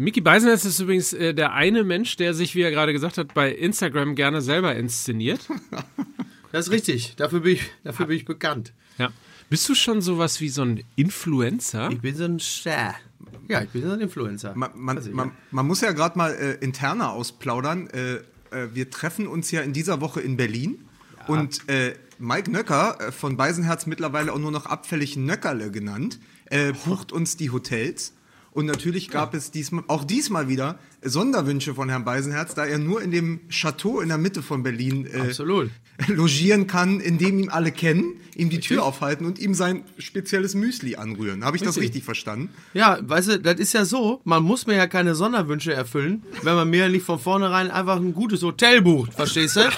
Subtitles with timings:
[0.00, 3.34] Mickey Beisenherz ist übrigens äh, der eine Mensch, der sich, wie er gerade gesagt hat,
[3.34, 5.40] bei Instagram gerne selber inszeniert.
[6.52, 7.14] Das ist richtig.
[7.14, 8.72] Dafür bin ich, dafür bin ich bekannt.
[8.98, 9.10] Ja.
[9.50, 11.92] Bist du schon sowas wie so ein Influencer?
[11.92, 12.96] Ich bin so ein Star.
[13.46, 14.56] Ja, ich bin so ein Influencer.
[14.56, 17.86] Man, man, Also, man, man muss ja gerade mal äh, interner ausplaudern.
[17.90, 18.20] Äh, äh,
[18.74, 20.88] wir treffen uns ja in dieser Woche in Berlin.
[21.28, 26.72] Und äh, Mike Nöcker, äh, von Beisenherz mittlerweile auch nur noch abfällig Nöckerle genannt, äh,
[26.84, 28.12] bucht uns die Hotels.
[28.52, 33.00] Und natürlich gab es diesmal, auch diesmal wieder Sonderwünsche von Herrn Beisenherz, da er nur
[33.00, 35.32] in dem Chateau in der Mitte von Berlin äh,
[36.08, 40.54] logieren kann, in dem ihm alle kennen, ihm die Tür aufhalten und ihm sein spezielles
[40.54, 41.44] Müsli anrühren.
[41.44, 41.84] Habe ich das Richtig.
[41.84, 42.50] richtig verstanden?
[42.74, 46.54] Ja, weißt du, das ist ja so, man muss mir ja keine Sonderwünsche erfüllen, wenn
[46.54, 49.60] man mir nicht von vornherein einfach ein gutes Hotel bucht, verstehst du?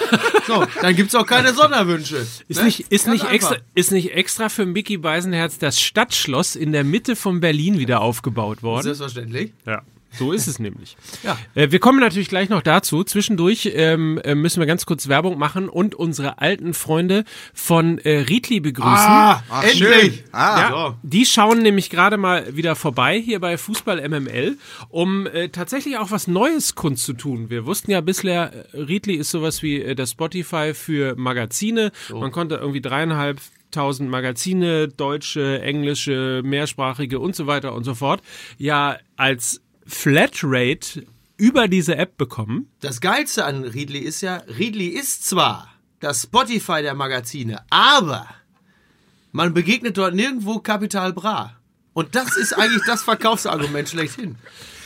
[0.45, 2.17] So, dann gibt's auch keine Sonderwünsche.
[2.17, 2.65] Ist ne?
[2.65, 6.83] nicht, ist, Ganz nicht extra, ist nicht extra für Mickey Beisenherz das Stadtschloss in der
[6.83, 8.83] Mitte von Berlin wieder aufgebaut worden?
[8.83, 9.53] Selbstverständlich.
[9.65, 9.81] Ja.
[10.15, 10.95] So ist es nämlich.
[11.23, 11.39] Ja.
[11.55, 13.03] Äh, wir kommen natürlich gleich noch dazu.
[13.03, 18.19] Zwischendurch ähm, äh, müssen wir ganz kurz Werbung machen und unsere alten Freunde von äh,
[18.19, 18.91] Riedli begrüßen.
[18.93, 19.79] Ah, Ach, endlich!
[19.79, 20.19] schön.
[20.31, 20.95] Ah, Ja, so.
[21.01, 24.57] die schauen nämlich gerade mal wieder vorbei hier bei Fußball MML,
[24.89, 27.49] um äh, tatsächlich auch was Neues kundzutun.
[27.49, 31.91] Wir wussten ja bisher, äh, Riedli ist sowas wie äh, das Spotify für Magazine.
[32.11, 33.41] Man konnte irgendwie dreieinhalb
[33.73, 38.21] tausend Magazine, deutsche, englische, mehrsprachige und so weiter und so fort,
[38.57, 41.05] ja als Flatrate
[41.37, 42.69] über diese App bekommen.
[42.79, 48.27] Das Geilste an Readly ist ja, Readly ist zwar das Spotify der Magazine, aber
[49.31, 51.57] man begegnet dort nirgendwo Kapital Bra.
[51.93, 54.35] Und das ist eigentlich das Verkaufsargument schlechthin.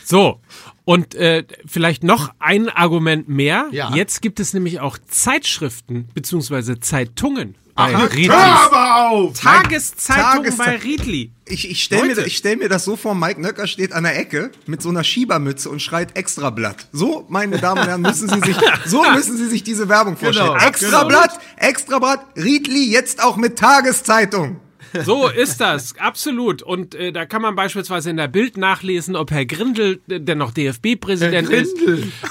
[0.03, 0.39] So,
[0.85, 3.67] und äh, vielleicht noch ein Argument mehr.
[3.71, 3.93] Ja.
[3.93, 8.27] Jetzt gibt es nämlich auch Zeitschriften beziehungsweise Zeitungen bei Ach, Riedli.
[8.27, 8.35] hör
[8.73, 9.39] aber auf!
[9.39, 11.31] Tageszeitung Tageszei- bei Riedli.
[11.45, 14.19] Ich, ich stelle mir, ich stell mir das so vor, Mike Nöcker steht an der
[14.19, 16.87] Ecke mit so einer Schiebermütze und schreit Extrablatt.
[16.91, 20.53] So, meine Damen und Herren, müssen Sie sich, so müssen Sie sich diese Werbung vorstellen.
[20.53, 24.59] Genau, Extrablatt, Extrablatt, Riedli jetzt auch mit Tageszeitung.
[25.05, 26.61] So ist das, absolut.
[26.61, 30.35] Und äh, da kann man beispielsweise in der Bild nachlesen, ob Herr Grindel, äh, der
[30.35, 31.75] noch DFB-Präsident ist.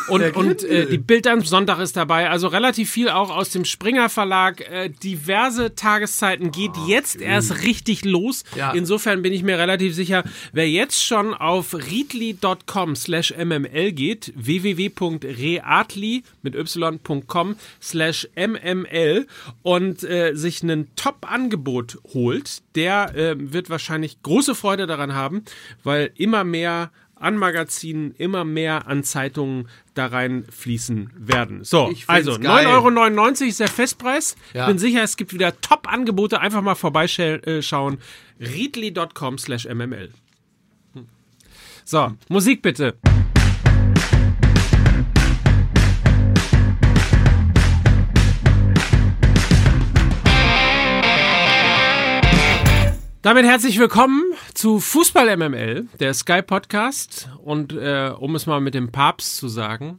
[0.08, 2.30] Und, Herr und äh, die Bild am Sonntag ist dabei.
[2.30, 4.60] Also relativ viel auch aus dem Springer Verlag.
[4.60, 8.44] Äh, diverse Tageszeiten geht jetzt erst richtig los.
[8.56, 8.72] Ja.
[8.72, 16.22] Insofern bin ich mir relativ sicher, wer jetzt schon auf readly.com slash mml geht, www.readly
[16.42, 19.26] mit y.com slash mml
[19.62, 25.44] und äh, sich ein Top-Angebot holt, der äh, wird wahrscheinlich große Freude daran haben,
[25.82, 31.64] weil immer mehr an Magazinen, immer mehr an Zeitungen da reinfließen werden.
[31.64, 32.66] So, also geil.
[32.66, 34.36] 9,99 Euro ist der Festpreis.
[34.52, 34.62] Ja.
[34.62, 36.40] Ich bin sicher, es gibt wieder Top-Angebote.
[36.40, 37.98] Einfach mal vorbeischauen.
[38.38, 40.10] readly.com slash mml.
[40.92, 41.06] Hm.
[41.84, 42.96] So, Musik bitte.
[53.26, 54.22] Damit herzlich willkommen
[54.54, 57.28] zu Fußball MML, der Sky Podcast.
[57.42, 59.98] Und äh, um es mal mit dem Papst zu sagen,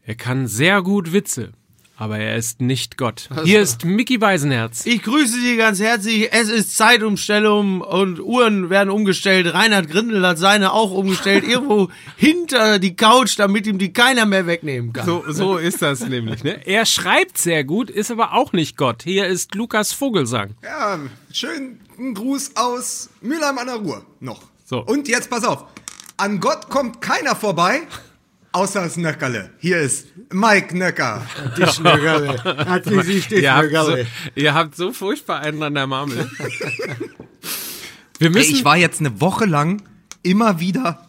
[0.00, 1.52] er kann sehr gut Witze,
[1.96, 3.28] aber er ist nicht Gott.
[3.44, 4.84] Hier ist Mickey Beisenherz.
[4.84, 6.32] Ich grüße Sie ganz herzlich.
[6.32, 9.52] Es ist Zeitumstellung und Uhren werden umgestellt.
[9.54, 11.44] Reinhard Grindel hat seine auch umgestellt.
[11.48, 15.06] Irgendwo hinter die Couch, damit ihm die keiner mehr wegnehmen kann.
[15.06, 16.42] So, so ist das nämlich.
[16.42, 16.66] Ne?
[16.66, 19.02] Er schreibt sehr gut, ist aber auch nicht Gott.
[19.04, 20.54] Hier ist Lukas Vogelsang.
[20.62, 20.98] Ja,
[21.32, 24.42] schön ein Gruß aus Mülheim an der Ruhr noch.
[24.64, 24.84] So.
[24.84, 25.66] Und jetzt pass auf.
[26.16, 27.82] An Gott kommt keiner vorbei,
[28.54, 29.50] außer das Nöckerle.
[29.58, 31.26] Hier ist Mike Nöcker.
[31.58, 32.42] Die Schnögerle.
[32.44, 33.96] Hat sie sich die Ihr habt, so,
[34.34, 36.30] ihr habt so furchtbar einen an der Marmel.
[38.18, 38.54] Wir Ey, müssen.
[38.54, 39.82] ich war jetzt eine Woche lang
[40.22, 41.08] immer wieder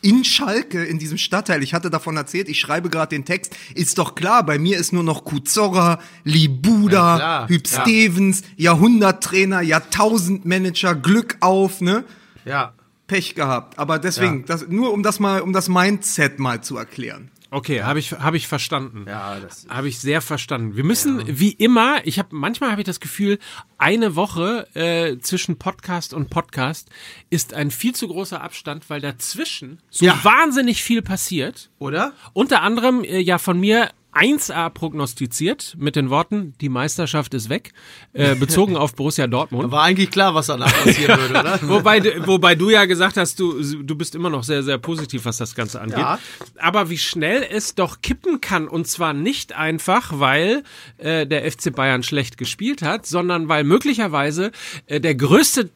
[0.00, 1.62] in Schalke, in diesem Stadtteil.
[1.62, 3.54] Ich hatte davon erzählt, ich schreibe gerade den Text.
[3.74, 7.82] Ist doch klar, bei mir ist nur noch Kuzorra, Libuda, klar, Hüb ja.
[7.82, 12.04] Stevens, Jahrhunderttrainer, Jahrtausendmanager, Glück auf, ne?
[12.44, 12.72] Ja.
[13.08, 13.76] Pech gehabt.
[13.80, 14.46] Aber deswegen, Ja.
[14.46, 17.32] das, nur um das mal, um das Mindset mal zu erklären.
[17.50, 19.06] Okay, habe ich, hab ich verstanden.
[19.08, 20.76] Ja, das- Habe ich sehr verstanden.
[20.76, 23.38] Wir müssen, wie immer, ich habe manchmal habe ich das Gefühl,
[23.78, 26.90] eine Woche äh, zwischen Podcast und Podcast
[27.30, 30.22] ist ein viel zu großer Abstand, weil dazwischen so Ja.
[30.24, 31.70] wahnsinnig viel passiert.
[31.78, 32.12] Oder?
[32.34, 37.72] Unter anderem äh, ja von mir 1A prognostiziert mit den Worten, die Meisterschaft ist weg,
[38.12, 39.70] äh, bezogen auf Borussia Dortmund.
[39.70, 41.58] War eigentlich klar, was danach passieren würde, oder?
[41.62, 45.24] Wobei, du- wobei du ja gesagt hast, du, du bist immer noch sehr, sehr positiv,
[45.24, 45.98] was das Ganze angeht.
[45.98, 46.18] Ja.
[46.58, 50.62] Aber wie schnell es doch kippen kann, und zwar nicht einfach, weil
[50.98, 54.52] äh, der FC Bayern schlecht gespielt hat, sondern weil möglicherweise
[54.86, 55.70] äh, der größte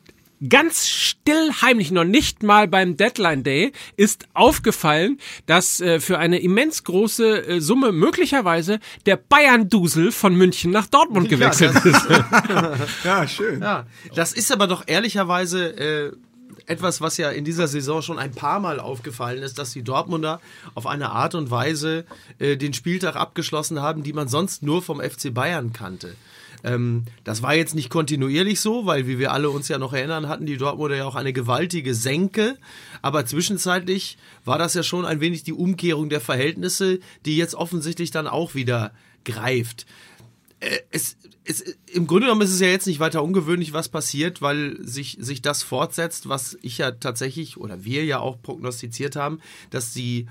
[0.48, 6.38] ganz still heimlich, noch nicht mal beim Deadline Day, ist aufgefallen, dass äh, für eine
[6.40, 12.02] immens große äh, Summe möglicherweise der Bayern-Dusel von München nach Dortmund gewechselt ist.
[13.04, 13.60] Ja, schön.
[13.60, 16.12] Ja, das ist aber doch ehrlicherweise äh,
[16.66, 20.40] etwas, was ja in dieser Saison schon ein paar Mal aufgefallen ist, dass die Dortmunder
[20.74, 22.04] auf eine Art und Weise
[22.38, 26.14] äh, den Spieltag abgeschlossen haben, die man sonst nur vom FC Bayern kannte.
[26.64, 30.28] Ähm, das war jetzt nicht kontinuierlich so, weil, wie wir alle uns ja noch erinnern,
[30.28, 32.56] hatten die Dortmunder ja auch eine gewaltige Senke.
[33.00, 38.10] Aber zwischenzeitlich war das ja schon ein wenig die Umkehrung der Verhältnisse, die jetzt offensichtlich
[38.10, 38.92] dann auch wieder
[39.24, 39.86] greift.
[40.60, 41.60] Äh, es, es,
[41.92, 45.42] Im Grunde genommen ist es ja jetzt nicht weiter ungewöhnlich, was passiert, weil sich, sich
[45.42, 50.28] das fortsetzt, was ich ja tatsächlich oder wir ja auch prognostiziert haben, dass die,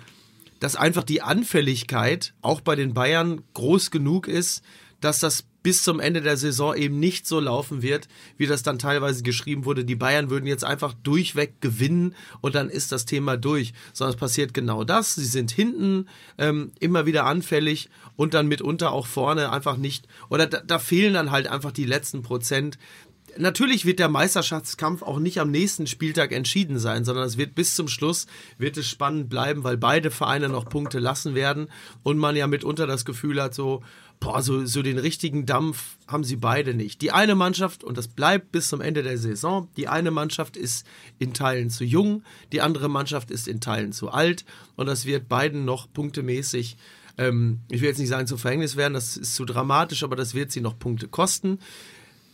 [0.62, 4.64] dass einfach die Anfälligkeit auch bei den Bayern groß genug ist,
[5.02, 8.80] dass das bis zum Ende der Saison eben nicht so laufen wird, wie das dann
[8.80, 9.86] teilweise geschrieben wurde.
[9.86, 13.74] Die Bayern würden jetzt einfach durchweg gewinnen und dann ist das Thema durch.
[13.94, 15.16] Sondern es passiert genau das.
[15.16, 20.08] Sie sind hinten ähm, immer wieder anfällig und dann mitunter auch vorne einfach nicht.
[20.30, 22.78] Oder da, da fehlen dann halt einfach die letzten Prozent.
[23.38, 27.76] Natürlich wird der Meisterschaftskampf auch nicht am nächsten Spieltag entschieden sein, sondern es wird bis
[27.76, 28.28] zum Schluss
[28.58, 31.68] wird es spannend bleiben, weil beide Vereine noch Punkte lassen werden
[32.04, 33.84] und man ja mitunter das Gefühl hat, so,
[34.22, 37.02] boah, so, so den richtigen Dampf haben sie beide nicht.
[37.02, 40.86] Die eine Mannschaft, und das bleibt bis zum Ende der Saison, die eine Mannschaft ist
[41.20, 42.24] in Teilen zu jung,
[42.54, 44.46] die andere Mannschaft ist in Teilen zu alt
[44.78, 46.78] und das wird beiden noch punktemäßig
[47.18, 50.34] ähm, ich will jetzt nicht sagen zu Verhängnis werden, das ist zu dramatisch, aber das
[50.34, 51.60] wird sie noch Punkte kosten.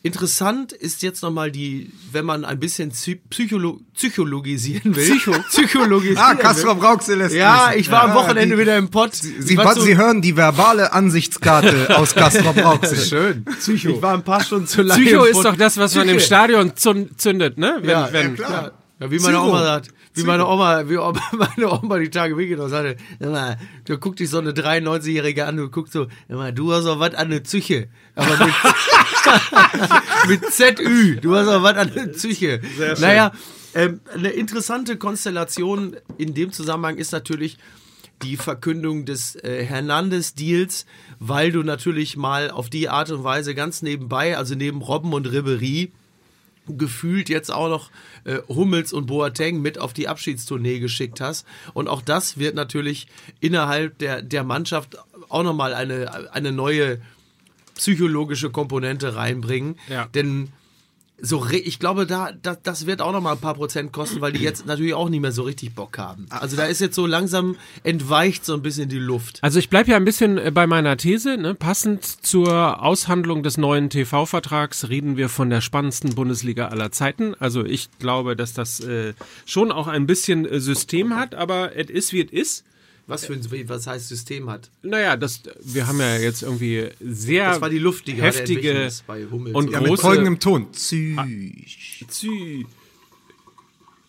[0.04, 5.04] Interessant ist jetzt nochmal die, wenn man ein bisschen Psycholo psychologisieren will.
[5.10, 8.90] Psycho psychologisieren Ah, Kastrop Rauxel lässt Ja, ich war am Ja, Wochenende die- wieder im
[8.90, 9.16] Pott.
[9.16, 12.98] Sie, Ich Sie, hören die verbale Ansichtskarte aus Kastrop Rauxel.
[12.98, 13.46] Schön.
[13.60, 13.90] Psycho.
[13.90, 16.20] Ich war ein paar Stunden zu lange Psycho im ist doch das, was man im.
[16.20, 17.78] Stadion zündet, ne?
[17.82, 18.64] Wenn, Ja, wenn, ja, klar.
[18.64, 18.72] Ja.
[19.00, 19.50] Ja, wie meine Psycho.
[19.50, 23.98] Oma sagt, wie meine Oma, wie Oma, meine Oma die Tage weggeht sagte, mal, du
[23.98, 27.30] guckst dich so eine 93-Jährige an, du guckst so, mal, du hast auch was an
[27.30, 27.90] der Psyche.
[28.16, 28.54] Aber mit,
[30.42, 32.62] mit ZÜ, du hast auch was an der Psyche.
[33.00, 33.32] Naja,
[33.76, 37.60] ähm, eine interessante Konstellation in dem Zusammenhang ist natürlich
[38.24, 40.88] die Verkündung des äh, Hernandez-Deals,
[41.20, 45.28] weil du natürlich mal auf die Art und Weise ganz nebenbei, also neben Robben und
[45.28, 45.92] Ribery,
[46.68, 47.92] gefühlt jetzt auch noch
[48.28, 51.48] äh, Hummels und Boateng mit auf die Abschiedstournee geschickt hast.
[51.74, 53.08] Und auch das wird natürlich
[53.40, 54.98] innerhalb der, der Mannschaft
[55.30, 57.02] auch nochmal eine, eine neue
[57.76, 59.80] psychologische Komponente reinbringen.
[59.90, 60.08] Ja.
[60.14, 60.52] Denn
[61.20, 64.44] so, ich glaube, da, da, das wird auch nochmal ein paar Prozent kosten, weil die
[64.44, 66.28] jetzt natürlich auch nicht mehr so richtig Bock haben.
[66.30, 69.40] Also da ist jetzt so langsam entweicht so ein bisschen die Luft.
[69.42, 71.38] Also ich bleibe ja ein bisschen äh, bei meiner These.
[71.38, 71.56] Ne?
[71.56, 77.34] Passend zur Aushandlung des neuen TV-Vertrags reden wir von der spannendsten Bundesliga aller Zeiten.
[77.40, 79.14] Also ich glaube, dass das äh,
[79.46, 82.64] schon auch ein bisschen äh, System hat, aber es ist, wie es ist.
[83.08, 84.70] Was für ein, was heißt System hat.
[84.82, 89.26] Naja, das, wir haben ja jetzt irgendwie sehr Das war die Luft, die heftige bei
[89.32, 89.56] Hummels.
[89.56, 90.74] und Ja, mit große folgendem Ton.
[90.74, 92.06] Züch.
[92.10, 92.66] Zü.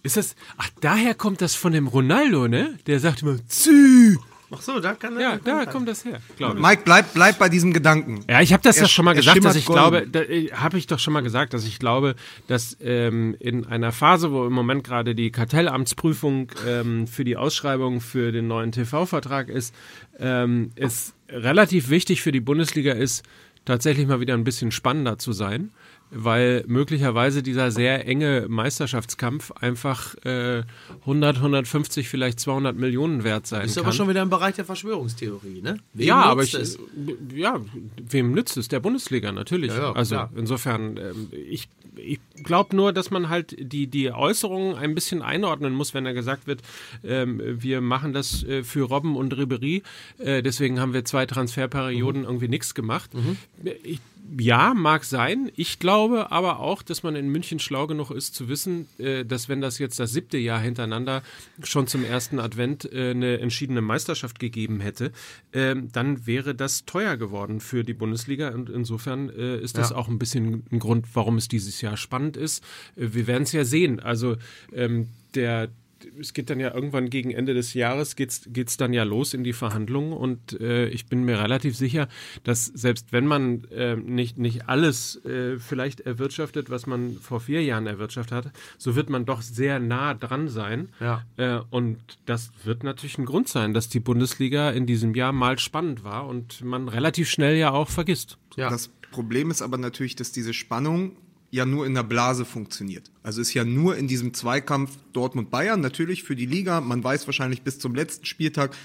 [0.02, 0.34] Ist das?
[0.56, 2.78] Ach, daher kommt das von dem Ronaldo, ne?
[2.86, 4.16] Der sagt immer Zü.
[4.50, 5.20] Ach so, da kann er.
[5.20, 6.62] Ja, da kommt das her, glaube ich.
[6.64, 8.20] Mike, bleib, bleib bei diesem Gedanken.
[8.28, 9.82] Ja, ich habe das Er ja schon mal gesagt, dass ich golden.
[9.90, 12.14] glaube, da, äh, habe ich doch schon mal gesagt, dass ich glaube,
[12.46, 18.00] dass ähm, in einer Phase, wo im Moment gerade die Kartellamtsprüfung ähm, für die Ausschreibung
[18.00, 19.74] für den neuen TV-Vertrag ist,
[20.18, 23.24] ähm, es relativ wichtig für die Bundesliga ist,
[23.66, 25.70] tatsächlich mal wieder ein bisschen spannender zu sein,
[26.10, 30.62] weil möglicherweise dieser sehr enge Meisterschaftskampf einfach äh,
[31.00, 33.84] 100, 150, vielleicht 200 Millionen wert sein Ist kann.
[33.84, 35.78] aber schon wieder im Bereich der Verschwörungstheorie, ne?
[35.92, 36.78] Wem ja, aber ich, es?
[37.34, 37.60] ja,
[37.96, 38.68] wem nützt es?
[38.68, 39.72] Der Bundesliga natürlich.
[39.72, 40.30] Ja, ja, also klar.
[40.34, 45.74] insofern, ähm, ich, ich glaube nur, dass man halt die, die Äußerungen ein bisschen einordnen
[45.74, 46.62] muss, wenn er gesagt wird,
[47.04, 49.82] ähm, wir machen das äh, für Robben und Ribery,
[50.18, 53.10] äh, deswegen haben wir zwei Transferperioden irgendwie nichts gemacht.
[53.82, 54.00] Ich,
[54.38, 55.50] ja, mag sein.
[55.56, 59.48] Ich glaube aber auch, dass man in München schlau genug ist zu wissen, äh, dass
[59.48, 61.22] wenn das jetzt das siebte Jahr hintereinander
[61.62, 65.12] schon zum ersten Advent äh, eine entschiedene Meisterschaft gegeben hätte,
[65.52, 68.50] ähm, dann wäre das teuer geworden für die Bundesliga.
[68.50, 69.96] Und insofern äh, ist das Ja.
[69.96, 72.62] auch ein bisschen ein Grund, warum es dieses Jahr spannend ist.
[72.96, 74.00] Wir werden es ja sehen.
[74.00, 74.36] Also
[74.72, 75.68] ähm, der
[76.18, 79.44] es geht dann ja irgendwann gegen Ende des Jahres geht's geht's dann ja los in
[79.44, 82.08] die Verhandlungen und äh, ich bin mir relativ sicher,
[82.44, 87.62] dass selbst wenn man äh, nicht nicht alles äh, vielleicht erwirtschaftet, was man vor vier
[87.62, 90.90] Jahren erwirtschaftet hat, so wird man doch sehr nah dran sein.
[91.00, 91.24] Ja.
[91.36, 95.58] Äh, und das wird natürlich ein Grund sein, dass die Bundesliga in diesem Jahr mal
[95.58, 98.38] spannend war und man relativ schnell ja auch vergisst.
[98.56, 98.70] Ja.
[98.70, 101.16] Das Problem ist aber natürlich, dass diese Spannung
[101.50, 103.10] ja nur in der Blase funktioniert.
[103.22, 106.80] Also ist ja nur in diesem Zweikampf Dortmund-Bayern natürlich für die Liga.
[106.80, 108.76] Man weiß wahrscheinlich bis zum letzten Spieltag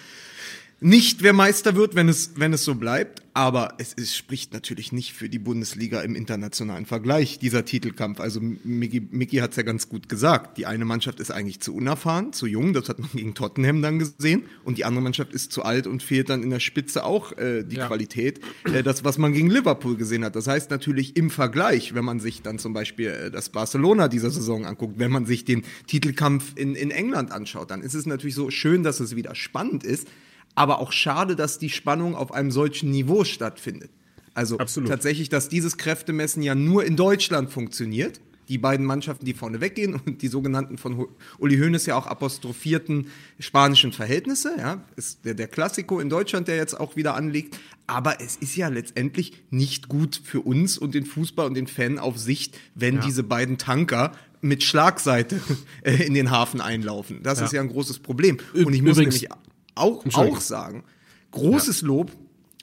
[0.83, 3.23] nicht, wer Meister wird, wenn es, wenn es so bleibt.
[3.35, 8.19] Aber es, es spricht natürlich nicht für die Bundesliga im internationalen Vergleich, dieser Titelkampf.
[8.19, 10.59] Also Mickey, Mickey hat es ja ganz gut gesagt.
[10.59, 13.97] Die eine Mannschaft ist eigentlich zu unerfahren, zu jung, das hat man gegen Tottenham dann
[13.97, 14.43] gesehen.
[14.63, 17.63] Und die andere Mannschaft ist zu alt und fehlt dann in der Spitze auch äh,
[17.63, 17.87] die Ja.
[17.87, 18.39] Qualität.
[18.71, 20.35] Äh, das, was man gegen Liverpool gesehen hat.
[20.35, 24.29] Das heißt natürlich im Vergleich, wenn man sich dann zum Beispiel äh, das Barcelona dieser
[24.29, 28.35] Saison anguckt, wenn man sich den Titelkampf in, in England anschaut, dann ist es natürlich
[28.35, 30.07] so schön, dass es wieder spannend ist
[30.55, 33.89] aber auch schade, dass die Spannung auf einem solchen Niveau stattfindet.
[34.33, 34.89] Also Absolut.
[34.89, 38.19] tatsächlich, dass dieses Kräftemessen ja nur in Deutschland funktioniert.
[38.49, 41.07] Die beiden Mannschaften, die vorne weggehen und die sogenannten von
[41.37, 43.07] Uli Hoeneß ja auch apostrophierten
[43.39, 47.57] spanischen Verhältnisse, ja, ist der, der Klassiko in Deutschland, der jetzt auch wieder anliegt.
[47.87, 51.99] Aber es ist ja letztendlich nicht gut für uns und den Fußball und den Fan
[51.99, 55.39] auf Sicht, wenn diese beiden Tanker mit Schlagseite
[55.83, 57.21] in den Hafen einlaufen.
[57.23, 58.37] Das ist ja ein großes Problem.
[58.53, 59.29] Und ich muss Übrigens- nämlich
[59.75, 60.83] auch, auch sagen,
[61.31, 62.11] großes Lob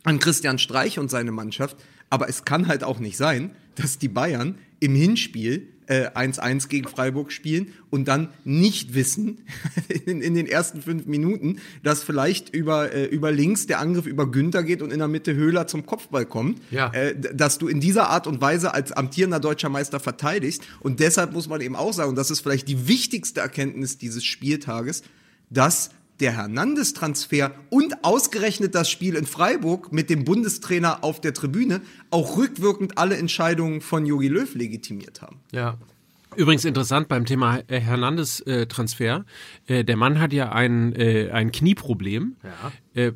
[0.05, 1.77] an Christian Streich und seine Mannschaft,
[2.09, 6.89] aber es kann halt auch nicht sein, dass die Bayern im Hinspiel äh, 1-1 gegen
[6.89, 9.39] Freiburg spielen und dann nicht wissen,
[10.07, 14.31] in, in den ersten fünf Minuten, dass vielleicht über, äh, über links der Angriff über
[14.31, 16.93] Günther geht und in der Mitte Höhler zum Kopfball kommt, Ja.
[16.93, 20.63] äh, dass du in dieser Art und Weise als amtierender deutscher Meister verteidigst.
[20.81, 24.25] Und deshalb muss man eben auch sagen, und das ist vielleicht die wichtigste Erkenntnis dieses
[24.25, 25.03] Spieltages,
[25.51, 25.91] dass
[26.21, 32.37] der Hernandez-Transfer und ausgerechnet das Spiel in Freiburg mit dem Bundestrainer auf der Tribüne auch
[32.37, 35.41] rückwirkend alle Entscheidungen von Jogi Löw legitimiert haben.
[35.53, 35.79] Ja.
[36.37, 39.25] Übrigens interessant beim Thema äh, Hernandez-Transfer.
[39.67, 42.37] Äh, der Mann hat ja ein, äh, ein Knieproblem.
[42.43, 42.73] Ja.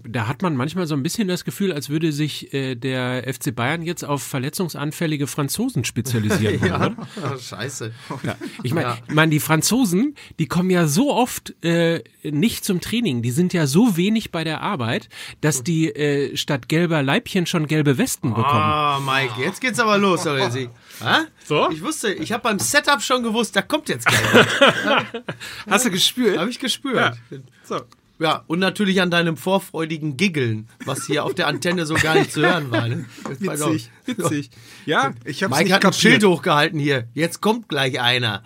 [0.09, 3.83] Da hat man manchmal so ein bisschen das Gefühl, als würde sich der FC Bayern
[3.83, 6.61] jetzt auf verletzungsanfällige Franzosen spezialisieren.
[6.64, 6.94] Ja.
[7.25, 7.90] Oh, scheiße.
[8.23, 8.37] Ja.
[8.62, 8.99] Ich meine, Ja.
[9.09, 13.23] ich mein, die Franzosen, die kommen ja so oft äh, nicht zum Training.
[13.23, 15.09] Die sind ja so wenig bei der Arbeit,
[15.40, 18.47] dass die äh, statt gelber Leibchen schon gelbe Westen bekommen.
[18.47, 20.68] Ah, Mike, jetzt geht's aber los, Resi.
[21.00, 21.24] Hä?
[21.44, 21.70] So?
[21.70, 25.04] Ich wusste, ich habe beim Setup schon gewusst, da kommt jetzt gleich was.
[25.70, 26.38] Hast du gespürt?
[26.38, 27.16] Habe ich gespürt.
[27.64, 27.80] So.
[28.20, 32.30] Ja, und natürlich an deinem vorfreudigen Giggeln, was hier auf der Antenne so gar nicht
[32.30, 32.86] zu hören war.
[32.86, 33.06] Ne?
[33.40, 34.50] Witzig, witzig.
[34.86, 36.00] Ja, Ich hab's Mike nicht hat ein kapiert.
[36.00, 37.08] Schild hochgehalten hier.
[37.14, 38.44] Jetzt kommt gleich einer.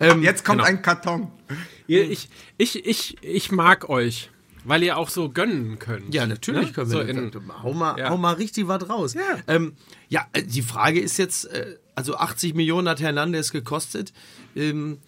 [0.00, 0.68] Ähm, Jetzt kommt Genau.
[0.70, 1.30] ein Karton.
[1.86, 4.30] Ich, ich, ich, ich mag euch,
[4.64, 6.14] weil ihr auch so gönnen könnt.
[6.14, 6.72] Ja, natürlich Ne?
[6.72, 7.08] können so wir.
[7.08, 7.30] in,
[7.62, 8.08] hau, mal, Ja.
[8.08, 9.12] hau mal richtig was raus.
[9.12, 9.20] Ja.
[9.48, 9.74] ähm,
[10.08, 14.12] ja äh, die Frage ist jetzt, äh, also 80 Millionen hat Hernandez gekostet.
[14.56, 14.98] Ähm,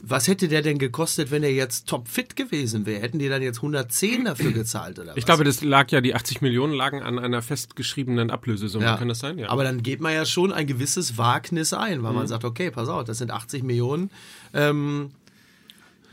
[0.00, 3.00] was hätte der denn gekostet, wenn er jetzt topfit gewesen wäre?
[3.00, 5.16] Hätten die dann jetzt 110 dafür gezahlt oder was?
[5.16, 8.84] Ich glaube, das lag ja, die 80 Millionen lagen an einer festgeschriebenen Ablösesumme.
[8.84, 8.96] ja.
[8.96, 9.38] Kann das sein?
[9.38, 9.48] Ja.
[9.50, 12.28] Aber dann geht man ja schon ein gewisses Wagnis ein, weil man Mhm.
[12.28, 14.10] sagt, okay, pass auf, das sind 80 Millionen.
[14.54, 15.10] Ähm,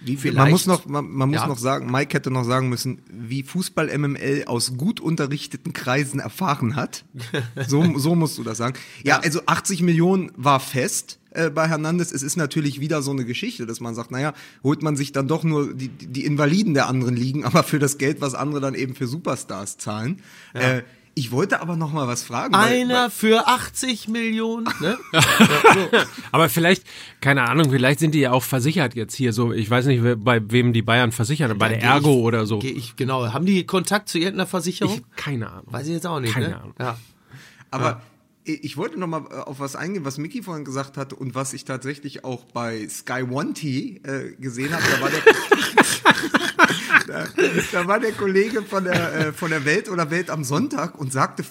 [0.05, 0.37] wie vielleicht?
[0.37, 1.47] Man muss noch, man, man muss Ja.
[1.47, 6.75] noch sagen, Mike hätte noch sagen müssen, wie Fußball MML aus gut unterrichteten Kreisen erfahren
[6.75, 7.03] hat.
[7.67, 8.75] So, so musst du das sagen.
[9.03, 12.11] Ja, also 80 Millionen war fest äh, bei Hernandez.
[12.11, 14.33] Es ist natürlich wieder so eine Geschichte, dass man sagt, naja,
[14.63, 17.97] holt man sich dann doch nur die, die Invaliden der anderen Ligen, aber für das
[17.97, 20.21] Geld, was andere dann eben für Superstars zahlen.
[20.53, 20.81] Äh,
[21.17, 22.53] ich wollte aber noch mal was fragen.
[22.53, 24.97] weil- Einer für 80 Millionen, ne?
[26.31, 26.83] Aber vielleicht,
[27.21, 29.53] keine Ahnung, vielleicht sind die ja auch versichert jetzt hier so.
[29.53, 32.59] Ich weiß nicht, bei wem die Bayern versichern, bei der Ergo ich- oder so.
[32.61, 33.31] Ich, genau.
[33.31, 34.93] Haben die Kontakt zu irgendeiner Versicherung?
[34.95, 35.67] Ich, keine Ahnung.
[35.67, 36.57] Weiß ich jetzt auch nicht, Keine ne?
[36.57, 36.73] Ahnung.
[36.79, 36.97] Ja.
[37.71, 38.01] Aber
[38.45, 41.35] ich ich wollte noch mal äh, auf was eingehen, was Mickey vorhin gesagt hat und
[41.35, 44.83] was ich tatsächlich auch bei Sky One T äh, gesehen habe.
[44.91, 45.21] Da war der,
[47.07, 47.27] da,
[47.71, 51.11] da war der Kollege von der, äh, von der Welt oder Welt am Sonntag und
[51.11, 51.43] sagte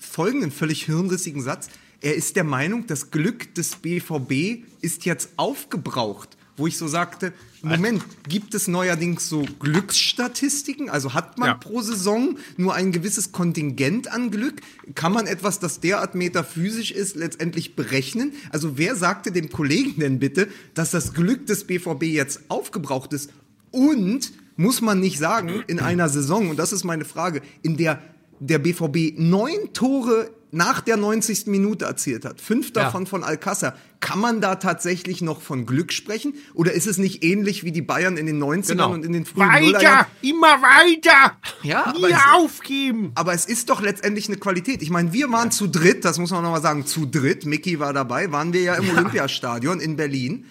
[0.00, 1.68] folgenden völlig hirnrissigen Satz.
[2.00, 6.37] Er ist der Meinung, das Glück des BVB ist jetzt aufgebraucht.
[6.58, 10.90] Wo ich so sagte, Moment, gibt es neuerdings so Glücksstatistiken?
[10.90, 11.54] Also hat man Ja.
[11.54, 14.60] pro Saison nur ein gewisses Kontingent an Glück?
[14.94, 18.32] Kann man etwas, das derart metaphysisch ist, letztendlich berechnen?
[18.50, 23.30] Also wer sagte dem Kollegen denn bitte, dass das Glück des BVB jetzt aufgebraucht ist?
[23.70, 28.02] Und muss man nicht sagen, in einer Saison, und das ist meine Frage, in der
[28.40, 31.46] der BVB neun Tore nach der 90.
[31.46, 36.34] Minute erzielt hat, fünf davon von Alcázar, kann man da tatsächlich noch von Glück sprechen?
[36.54, 38.92] Oder ist es nicht ähnlich wie die Bayern in den 90ern Genau.
[38.92, 40.06] und in den frühen Nullerjahren?
[40.06, 40.06] Weiter!
[40.22, 41.36] Immer weiter!
[41.62, 43.12] Ja, aber Nie es- aufgeben!
[43.14, 44.82] Aber es ist doch letztendlich eine Qualität.
[44.82, 47.92] Ich meine, wir waren zu dritt, das muss man nochmal sagen, zu dritt, Mickey war
[47.92, 50.46] dabei, waren wir ja im Olympiastadion in Berlin.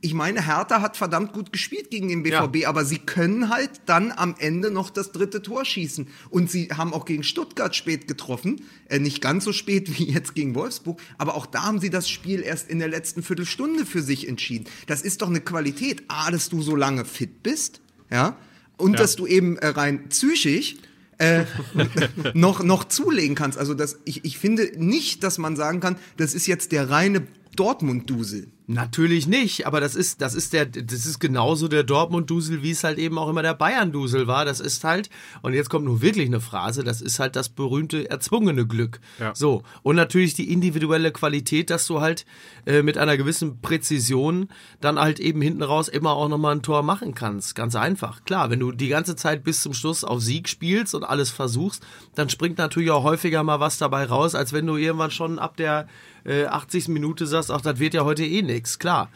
[0.00, 4.12] Ich meine, Hertha hat verdammt gut gespielt gegen den BVB, aber sie können halt dann
[4.12, 6.06] am Ende noch das dritte Tor schießen.
[6.30, 8.62] Und sie haben auch gegen Stuttgart spät getroffen.
[8.88, 12.08] Äh, nicht ganz so spät wie jetzt gegen Wolfsburg, aber auch da haben sie das
[12.08, 14.66] Spiel erst in der letzten Viertelstunde für sich entschieden.
[14.86, 16.04] Das ist doch eine Qualität.
[16.06, 18.36] A, dass du so lange fit bist, ja,
[18.76, 18.98] und Ja.
[18.98, 20.76] dass du eben äh, rein psychisch
[21.18, 21.44] äh,
[22.34, 23.58] noch, noch zulegen kannst.
[23.58, 27.26] Also das, ich, ich finde nicht, dass man sagen kann, das ist jetzt der reine
[27.56, 28.46] Dortmund-Dusel.
[28.70, 32.84] Natürlich nicht, aber das ist, das ist der, das ist genauso der Dortmund-Dusel, wie es
[32.84, 34.44] halt eben auch immer der Bayern-Dusel war.
[34.44, 35.08] Das ist halt,
[35.40, 39.00] und jetzt kommt nur wirklich eine Phrase, das ist halt das berühmte erzwungene Glück.
[39.18, 39.34] Ja.
[39.34, 39.62] So.
[39.82, 42.26] Und natürlich die individuelle Qualität, dass du halt
[42.66, 44.50] äh, mit einer gewissen Präzision
[44.82, 47.54] dann halt eben hinten raus immer auch nochmal ein Tor machen kannst.
[47.54, 48.22] Ganz einfach.
[48.26, 51.82] Klar, wenn du die ganze Zeit bis zum Schluss auf Sieg spielst und alles versuchst,
[52.14, 55.56] dann springt natürlich auch häufiger mal was dabei raus, als wenn du irgendwann schon ab
[55.56, 55.88] der
[56.24, 56.88] äh, 80.
[56.88, 58.78] Minute sagst, ach, das wird ja heute eh nix.
[58.78, 59.10] Klar.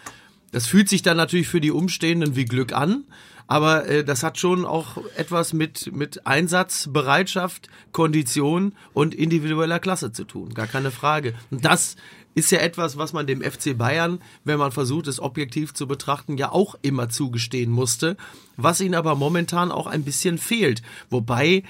[0.53, 3.05] Das fühlt sich dann natürlich für die Umstehenden wie Glück an,
[3.47, 10.13] aber äh, das hat schon auch etwas mit, mit Einsatz, Bereitschaft, Kondition und individueller Klasse
[10.13, 10.53] zu tun.
[10.53, 11.35] Gar keine Frage.
[11.51, 11.97] Und das
[12.35, 16.37] ist ja etwas, was man dem FC Bayern, wenn man versucht, es objektiv zu betrachten,
[16.37, 18.17] ja auch immer zugestehen musste,
[18.57, 20.83] was ihnen aber momentan auch ein bisschen fehlt.
[21.09, 21.63] Wobei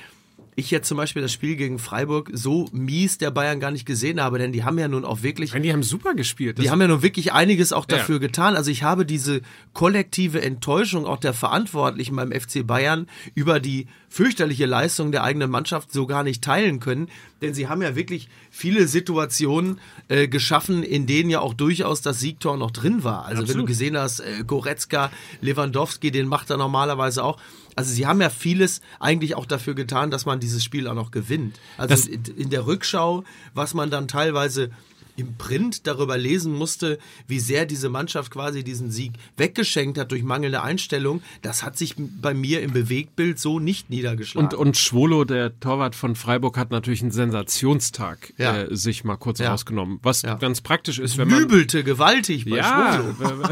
[0.54, 4.20] ich jetzt zum Beispiel das Spiel gegen Freiburg so mies der Bayern gar nicht gesehen
[4.20, 6.58] habe, denn die haben ja nun auch wirklich Nein, die haben super gespielt.
[6.58, 7.96] Die haben ja nun wirklich einiges auch Ja.
[7.96, 8.54] dafür getan.
[8.54, 9.40] Also ich habe diese
[9.72, 15.90] kollektive Enttäuschung auch der Verantwortlichen beim FC Bayern über die fürchterliche Leistung der eigenen Mannschaft
[15.90, 17.08] so gar nicht teilen können.
[17.42, 22.20] Denn sie haben ja wirklich viele Situationen äh, geschaffen, in denen ja auch durchaus das
[22.20, 23.24] Siegtor noch drin war.
[23.26, 23.66] Also wenn du Absolut.
[23.66, 27.38] gesehen hast, äh, Goretzka, Lewandowski, den macht er normalerweise auch.
[27.74, 31.10] Also sie haben ja vieles eigentlich auch dafür getan, dass man dieses Spiel auch noch
[31.10, 31.58] gewinnt.
[31.78, 34.70] Also Das- in der Rückschau, was man dann teilweise
[35.16, 40.22] im Print darüber lesen musste, wie sehr diese Mannschaft quasi diesen Sieg weggeschenkt hat durch
[40.22, 44.48] mangelnde Einstellung, das hat sich bei mir im Bewegtbild so nicht niedergeschlagen.
[44.50, 48.62] Und, und Schwolo, der Torwart von Freiburg, hat natürlich einen Sensationstag Ja.
[48.62, 49.50] äh, sich mal kurz Ja.
[49.50, 49.98] rausgenommen.
[50.02, 50.34] Was Ja.
[50.36, 51.42] ganz praktisch ist, wenn man.
[51.42, 53.42] Übelte gewaltig bei Ja, Schwolo.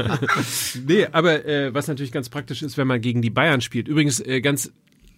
[0.86, 3.88] nee, aber äh, was natürlich ganz praktisch ist, wenn man gegen die Bayern spielt.
[3.88, 4.72] Übrigens äh, ganz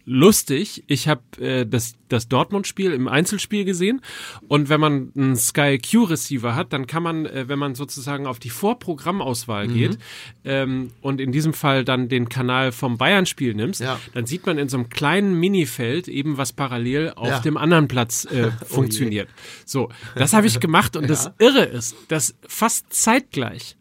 [0.05, 4.01] lustig, ich habe äh, das, das Dortmund-Spiel im Einzelspiel gesehen
[4.49, 8.39] und wenn man einen Sky Q-Receiver hat, dann kann man, äh, wenn man sozusagen auf
[8.41, 9.75] die Vorprogrammauswahl Mhm.
[9.75, 9.99] geht
[10.45, 14.01] ähm, und in diesem Fall dann den Kanal vom Bayern-Spiel nimmst, Ja.
[14.15, 17.39] dann sieht man in so einem kleinen Minifeld eben, was parallel auf Ja.
[17.39, 19.29] Oh dem anderen Platz äh, funktioniert.
[19.65, 23.77] So, das habe ich gemacht und das Irre ist, dass fast zeitgleich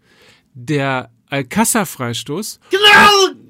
[0.54, 3.40] der Alcázar-Freistoß Genau,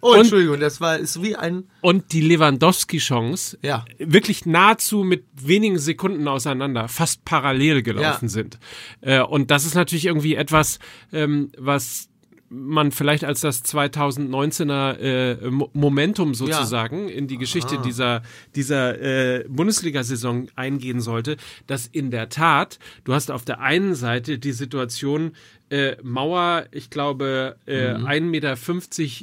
[0.00, 3.84] Oh, Und- Entschuldigung, das war ist wie ein und die Lewandowski-Chance Ja.
[3.98, 8.28] wirklich nahezu mit wenigen Sekunden auseinander, fast parallel gelaufen Ja.
[8.28, 8.58] sind.
[9.00, 10.78] Äh, und das ist natürlich irgendwie etwas,
[11.12, 12.08] ähm, was
[12.54, 18.20] man vielleicht als das 2019er äh, Mo- Momentum sozusagen in die Geschichte dieser,
[18.54, 24.38] dieser äh, Bundesliga-Saison eingehen sollte, dass in der Tat, du hast auf der einen Seite
[24.38, 25.32] die Situation,
[25.72, 28.20] äh, Mauer, ich glaube, äh, 1,50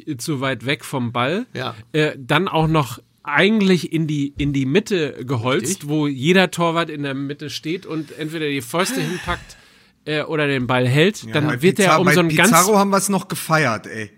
[0.08, 1.76] Meter zu weit weg vom Ball, Ja.
[1.94, 5.90] äh, dann auch noch eigentlich in die, in die Mitte geholzt, Richtig.
[5.90, 9.58] wo jeder Torwart in der Mitte steht und entweder die Fäuste hinpackt
[10.06, 12.50] äh, oder den Ball hält, dann bei wird er Pizarro- um bei so ein ganz
[12.50, 14.10] Pizarro haben wir es noch gefeiert, ey.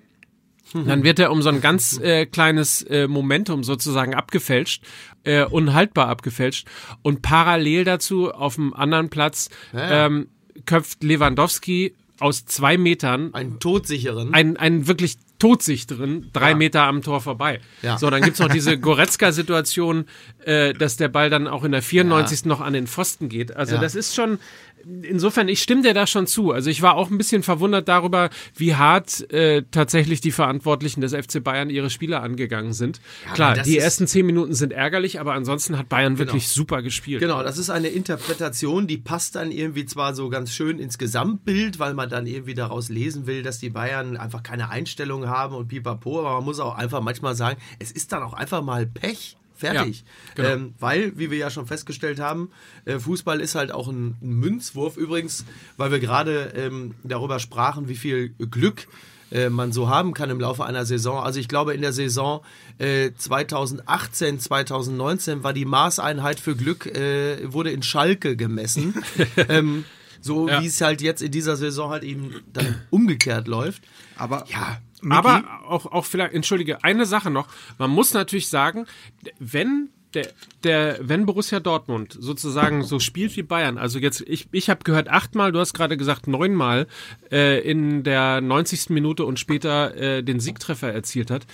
[0.73, 4.85] dann wird er um so ein ganz äh, kleines äh, Momentum sozusagen abgefälscht,
[5.25, 6.65] äh, unhaltbar abgefälscht.
[7.01, 10.05] Und parallel dazu auf dem anderen Platz Ja.
[10.05, 10.29] ähm,
[10.65, 14.33] köpft Lewandowski aus zwei Metern ein todsicheren.
[14.33, 16.55] einen, einen wirklich todsichteren, drei Ja.
[16.55, 17.59] Meter am Tor vorbei.
[17.81, 17.97] Ja.
[17.97, 20.05] So, dann gibt's noch diese Goretzka-Situation,
[20.45, 22.45] äh, dass der Ball dann auch in der 94.
[22.45, 23.55] noch an den Pfosten geht.
[23.55, 23.81] Also Ja.
[23.81, 24.37] das ist schon,
[25.03, 26.51] insofern, ich stimme dir da schon zu.
[26.51, 31.13] Also ich war auch ein bisschen verwundert darüber, wie hart äh, tatsächlich die Verantwortlichen des
[31.13, 33.01] FC Bayern ihre Spieler angegangen sind.
[33.33, 37.21] Klar, das die ersten zehn Minuten sind ärgerlich, aber ansonsten hat Bayern wirklich super gespielt.
[37.21, 41.79] Genau, das ist eine Interpretation, die passt dann irgendwie zwar so ganz schön ins Gesamtbild,
[41.79, 45.67] weil man dann irgendwie daraus lesen will, dass die Bayern einfach keine Einstellung haben und
[45.67, 49.37] pipapo, aber man muss auch einfach manchmal sagen, es ist dann auch einfach mal Pech.
[49.61, 50.03] Fertig.
[50.35, 50.49] Ja, genau.
[50.49, 52.49] ähm, weil, wie wir ja schon festgestellt haben,
[52.85, 54.97] äh, Fußball ist halt auch ein, ein Münzwurf.
[54.97, 55.45] Übrigens,
[55.77, 58.87] weil wir gerade ähm, darüber sprachen, wie viel Glück
[59.31, 61.23] äh, man so haben kann im Laufe einer Saison.
[61.23, 62.41] Also ich glaube, in der Saison
[62.79, 68.93] äh, 2018, 2019 war die Maßeinheit für Glück, äh, wurde in Schalke gemessen.
[69.49, 69.85] ähm,
[70.21, 70.61] so Ja.
[70.61, 73.83] wie es halt jetzt in dieser Saison halt eben dann umgekehrt läuft.
[74.17, 77.47] Aber Ja, Micky, Aber auch, auch vielleicht, entschuldige, eine Sache noch.
[77.77, 78.85] Man muss natürlich sagen,
[79.39, 80.27] wenn der,
[80.63, 85.09] der, wenn Borussia Dortmund sozusagen so spielt wie Bayern, also jetzt, ich, ich habe gehört
[85.09, 86.87] achtmal, du hast gerade gesagt neunmal
[87.31, 88.89] äh, in der 90.
[88.89, 91.45] Minute und später äh, den Siegtreffer erzielt hat,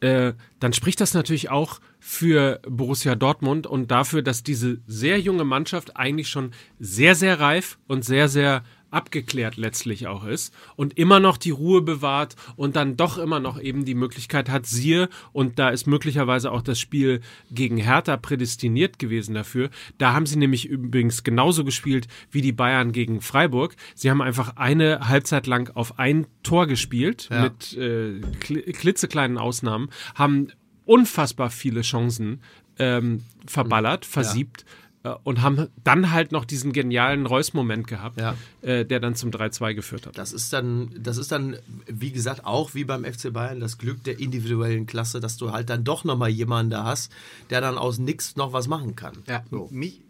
[0.00, 5.44] äh, dann spricht das natürlich auch für Borussia Dortmund und dafür, dass diese sehr junge
[5.44, 11.20] Mannschaft eigentlich schon sehr, sehr reif und sehr, sehr abgeklärt letztlich auch ist und immer
[11.20, 15.58] noch die Ruhe bewahrt und dann doch immer noch eben die Möglichkeit hat, siehe, und
[15.58, 17.20] da ist möglicherweise auch das Spiel
[17.50, 19.70] gegen Hertha prädestiniert gewesen dafür.
[19.98, 23.76] Da haben sie nämlich übrigens genauso gespielt wie die Bayern gegen Freiburg.
[23.94, 27.42] Sie haben einfach eine Halbzeit lang auf ein Tor gespielt, Ja.
[27.42, 30.48] mit äh, kli- klitzekleinen Ausnahmen, haben
[30.84, 32.40] unfassbar viele Chancen
[32.78, 34.62] ähm, verballert, versiebt.
[34.62, 34.64] äh,
[35.14, 38.34] Und haben dann halt noch diesen genialen Reus-Moment gehabt, Ja.
[38.62, 40.18] äh, der dann zum 3-2 geführt hat.
[40.18, 44.02] Das ist dann, das ist dann, wie gesagt, auch wie beim FC Bayern das Glück
[44.04, 47.12] der individuellen Klasse, dass du halt dann doch nochmal jemanden da hast,
[47.50, 49.14] der dann aus nix noch was machen kann.
[49.28, 50.02] Ja, mich,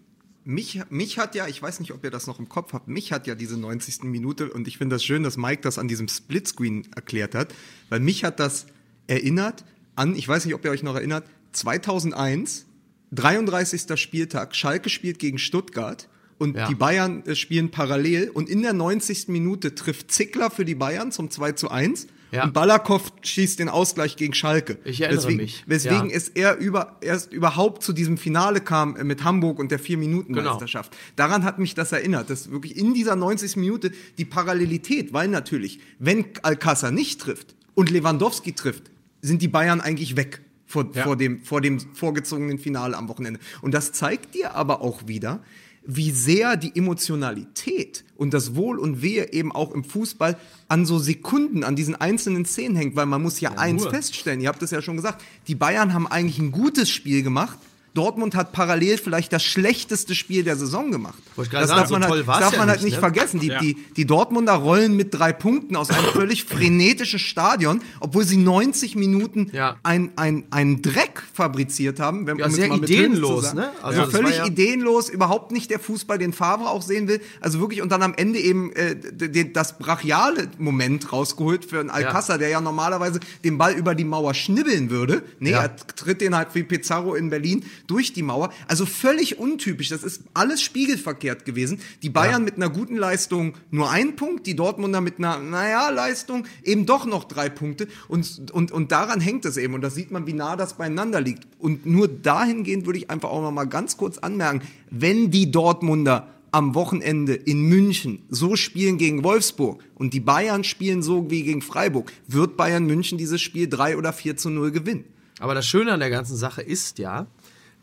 [0.45, 3.13] mich, mich hat ja, ich weiß nicht, ob ihr das noch im Kopf habt, mich
[3.13, 4.05] hat ja diese 90.
[4.05, 7.53] Minute und ich finde das schön, dass Mike das an diesem Splitscreen erklärt hat,
[7.89, 8.67] weil mich hat das
[9.09, 9.65] erinnert
[9.97, 12.66] an, ich weiß nicht, ob ihr euch noch erinnert, 2001,
[13.13, 13.99] 33.
[13.99, 16.69] Spieltag, Schalke spielt gegen Stuttgart und Ja.
[16.69, 19.29] die Bayern äh, spielen parallel und in der 90.
[19.29, 22.45] Minute trifft Zickler für die Bayern zum 2 zu 1 Ja.
[22.45, 24.77] und Balakow schießt den Ausgleich gegen Schalke.
[24.85, 25.65] Ich erinnere weswegen, mich.
[25.67, 26.17] Weswegen Ja.
[26.17, 30.95] es er über, erst überhaupt zu diesem Finale kam äh, mit Hamburg und der Vier-Minuten-Meisterschaft.
[31.15, 33.57] Daran hat mich das erinnert, dass wirklich in dieser 90.
[33.57, 38.91] Minute die Parallelität, weil natürlich, wenn Alcázar nicht trifft und Lewandowski trifft,
[39.23, 41.05] sind die Bayern eigentlich weg vor, Ja.
[41.05, 43.41] vor, dem, vor dem vorgezogenen Finale am Wochenende.
[43.63, 45.41] Und das zeigt dir aber auch wieder,
[45.89, 50.37] wie sehr die Emotionalität und das Wohl und Wehe eben auch im Fußball
[50.69, 53.93] an so Sekunden, an diesen einzelnen Szenen hängt, weil man muss ja, eins nur.
[53.93, 57.59] feststellen, ihr habt es ja schon gesagt, die Bayern haben eigentlich ein gutes Spiel gemacht.
[57.97, 61.19] Dortmund hat parallel vielleicht das schlechteste Spiel der Saison gemacht.
[61.37, 63.01] Das sagen, darf man, halt, darf ja man halt nicht, nicht ne?
[63.01, 63.41] vergessen.
[63.41, 63.59] Die, Ja.
[63.61, 68.95] die, die Dortmunder rollen mit drei Punkten aus einem völlig frenetischen Stadion, obwohl sie 90
[68.97, 69.77] Minuten Ja.
[69.83, 72.27] ein, ein, einen Dreck fabriziert haben.
[72.27, 73.71] Wenn, Ja, um sehr ideenlos, ne?
[73.83, 77.21] Also ja, völlig ja- ideenlos, überhaupt nicht der Fußball, den Favre auch sehen will.
[77.41, 81.81] Also wirklich, und dann am Ende eben äh, d- d- das brachiale Moment rausgeholt für
[81.81, 85.23] einen Alcázar, der ja normalerweise den Ball über die Mauer schnibbeln würde.
[85.39, 85.63] Nee, Ja.
[85.63, 88.53] er tritt den halt wie Pizarro in Berlin durch die Mauer.
[88.69, 89.89] Also völlig untypisch.
[89.89, 91.81] Das ist alles spiegelverkehrt gewesen.
[92.03, 92.39] Die Bayern Ja.
[92.41, 97.07] mit einer guten Leistung nur ein Punkt, die Dortmunder mit einer, naja, Leistung eben doch
[97.07, 97.89] noch drei Punkte.
[98.09, 99.75] Und, und, und daran hängt es eben.
[99.75, 101.47] Und da sieht man, wie nah das beieinander liegt.
[101.59, 106.29] Und nur dahingehend würde ich einfach auch noch mal ganz kurz anmerken, wenn die Dortmunder
[106.53, 111.61] am Wochenende in München so spielen gegen Wolfsburg und die Bayern spielen so wie gegen
[111.61, 115.05] Freiburg, wird Bayern München dieses Spiel 3 oder 4 zu 0 gewinnen.
[115.39, 117.27] Aber das Schöne an der ganzen Sache ist ja,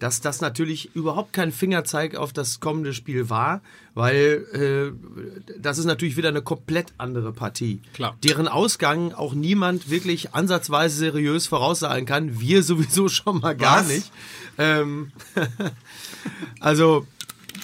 [0.03, 3.61] dass das natürlich überhaupt kein Fingerzeig auf das kommende Spiel war,
[3.93, 7.79] weil äh, das ist natürlich wieder eine komplett andere Partie.
[7.93, 8.17] Klar.
[8.21, 12.41] Deren Ausgang auch niemand wirklich ansatzweise seriös voraussagen kann.
[12.41, 13.87] Wir sowieso schon mal gar Was?
[13.87, 14.11] nicht.
[14.57, 15.13] Ähm,
[16.59, 17.07] also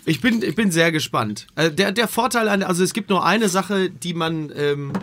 [0.06, 1.46] ich bin, ich bin sehr gespannt.
[1.56, 4.94] Äh, der, der Vorteil an, also es gibt nur eine Sache, die man ähm,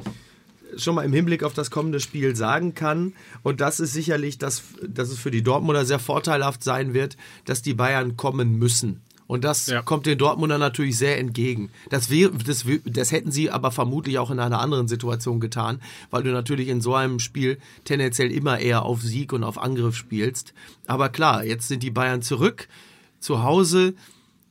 [0.76, 3.12] schon mal im Hinblick auf das kommende Spiel sagen kann.
[3.42, 7.62] Und das ist sicherlich, dass, dass es für die Dortmunder sehr vorteilhaft sein wird, dass
[7.62, 9.00] die Bayern kommen müssen.
[9.29, 9.83] Und das Ja.
[9.83, 11.70] kommt den Dortmunder natürlich sehr entgegen.
[11.90, 16.22] Das, wär, das, das hätten sie aber vermutlich auch in einer anderen Situation getan, weil
[16.22, 20.55] du natürlich in so einem Spiel tendenziell immer eher auf Sieg und auf Angriff spielst.
[20.87, 22.68] Aber klar, jetzt sind die Bayern zurück
[23.18, 23.94] zu Hause.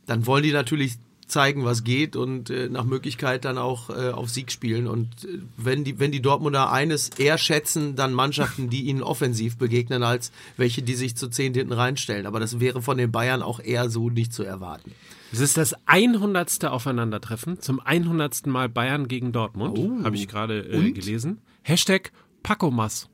[0.08, 4.30] Dann wollen die natürlich zeigen, was geht und äh, nach Möglichkeit dann auch äh, auf
[4.30, 4.88] Sieg spielen.
[4.88, 9.58] Und äh, wenn, die, wenn die Dortmunder eines eher schätzen, dann Mannschaften, die ihnen offensiv
[9.58, 12.26] begegnen, als welche, die sich zu zehn hinten reinstellen.
[12.28, 14.92] Aber das wäre von den Bayern auch eher so nicht zu erwarten.
[15.32, 16.66] Es ist das 100.
[16.66, 18.46] Aufeinandertreffen zum 100.
[18.48, 20.04] Mal Bayern gegen Dortmund, Oh.
[20.04, 21.40] habe ich gerade äh, gelesen.
[21.64, 22.12] Hashtag
[22.44, 23.10] Pacomas.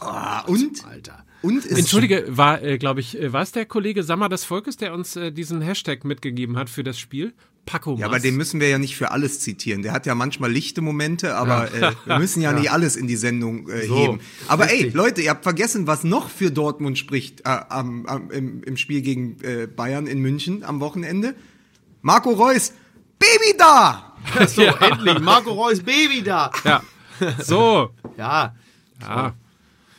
[0.00, 0.84] Ah, und?
[0.84, 1.24] Alter.
[1.42, 4.76] Und ist Entschuldige, war, äh, glaube ich, äh, war es der Kollege Sammer des Volkes,
[4.76, 7.34] der uns äh, diesen Hashtag mitgegeben hat für das Spiel?
[7.66, 8.00] Pacomas.
[8.00, 9.82] Ja, aber den müssen wir ja nicht für alles zitieren.
[9.82, 13.16] Der hat ja manchmal lichte Momente, aber äh, wir müssen ja, nicht alles in die
[13.16, 14.20] Sendung äh, So, heben.
[14.46, 14.94] Aber ey, richtig.
[14.94, 19.02] Leute, ihr habt vergessen, was noch für Dortmund spricht äh, am, am, im, im Spiel
[19.02, 21.34] gegen äh, Bayern in München am Wochenende.
[22.02, 22.72] Marco Reus,
[23.18, 24.16] Baby da!
[24.46, 26.52] So, endlich, Marco Reus Baby da.
[26.64, 26.82] Ja.
[27.40, 27.90] So.
[28.16, 28.54] Ja,
[29.00, 29.34] Ja.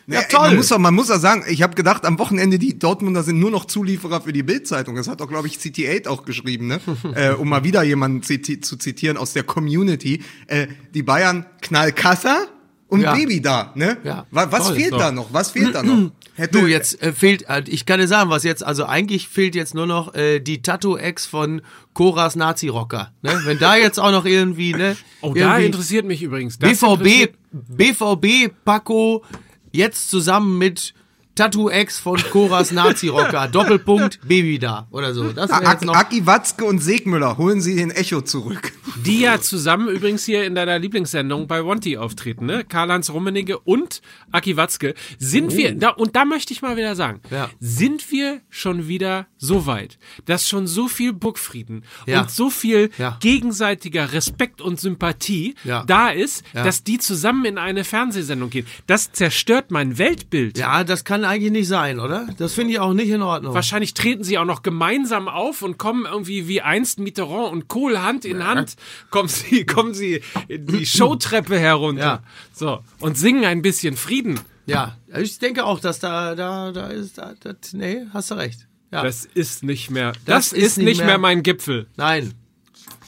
[0.10, 0.48] Ja, toll.
[0.48, 3.40] Man muss, doch, man muss doch sagen, ich habe gedacht, am Wochenende, die Dortmunder sind
[3.40, 4.96] nur noch Zulieferer für die Bildzeitung.
[4.96, 6.80] Das hat doch, glaube ich, CT8 auch geschrieben, ne?
[7.16, 10.24] äh, um mal wieder jemanden ziti zu zitieren aus der Community.
[10.48, 12.48] Äh, die Bayern Knallkasser
[12.88, 13.14] und Ja.
[13.14, 13.98] Baby da, ne?
[14.06, 14.76] Ja, Wa- Was toll.
[14.78, 14.98] fehlt So.
[14.98, 15.34] da noch?
[15.34, 16.12] Was fehlt da noch?
[16.36, 19.56] Hätte- du, jetzt äh, fehlt, äh, ich kann dir sagen, was jetzt, also eigentlich fehlt
[19.56, 21.62] jetzt nur noch äh, die Tattoo-Ex von
[21.94, 23.12] Koras Nazi-Rocker.
[23.24, 23.42] Ne?
[23.44, 24.96] Wenn da jetzt auch noch irgendwie, ne?
[25.20, 26.60] Oh, da irgendwie interessiert mich übrigens.
[26.60, 29.24] Das BVB, interessiert- BVB, Paco,
[29.72, 30.94] jetzt zusammen mit
[31.38, 35.32] Tattoo-Ex von Koras Nazi-Rocker, Doppelpunkt, Baby da oder so.
[35.32, 35.96] Das wäre jetzt noch.
[35.96, 38.74] Aki Watzke und Segmüller, holen Sie den Echo zurück.
[39.06, 42.64] Die ja zusammen übrigens hier in deiner Lieblingssendung bei Wanty auftreten, ne?
[42.68, 44.96] Karl-Heinz Rummenigge und Aki Watzke.
[45.20, 47.34] Sind wir, da, und da möchte ich mal wieder sagen, Oh.
[47.36, 47.50] Ja.
[47.60, 52.22] sind wir schon wieder so weit, dass schon so viel Burgfrieden Ja.
[52.22, 53.18] und so viel Ja.
[53.20, 55.84] gegenseitiger Respekt und Sympathie Ja.
[55.86, 56.64] da ist, Ja.
[56.64, 58.66] dass die zusammen in eine Fernsehsendung gehen.
[58.88, 60.58] Das zerstört mein Weltbild.
[60.58, 62.28] Ja, das kann eigentlich nicht sein, oder?
[62.38, 63.54] Das finde ich auch nicht in Ordnung.
[63.54, 68.00] Wahrscheinlich treten sie auch noch gemeinsam auf und kommen irgendwie wie einst Mitterrand und Kohl
[68.00, 68.76] Hand in Hand,
[69.12, 72.02] kommen sie, kommen sie die Showtreppe herunter.
[72.02, 72.24] Ja.
[72.54, 72.80] So.
[73.00, 74.40] Und singen ein bisschen Frieden.
[74.66, 78.68] Ja, ich denke auch, dass da, da, da ist, da, das, nee, hast du recht.
[78.92, 81.88] Ja, Das ist nicht mehr, das, Das ist, nicht mehr, mehr- mein Gipfel.
[81.98, 82.34] nein,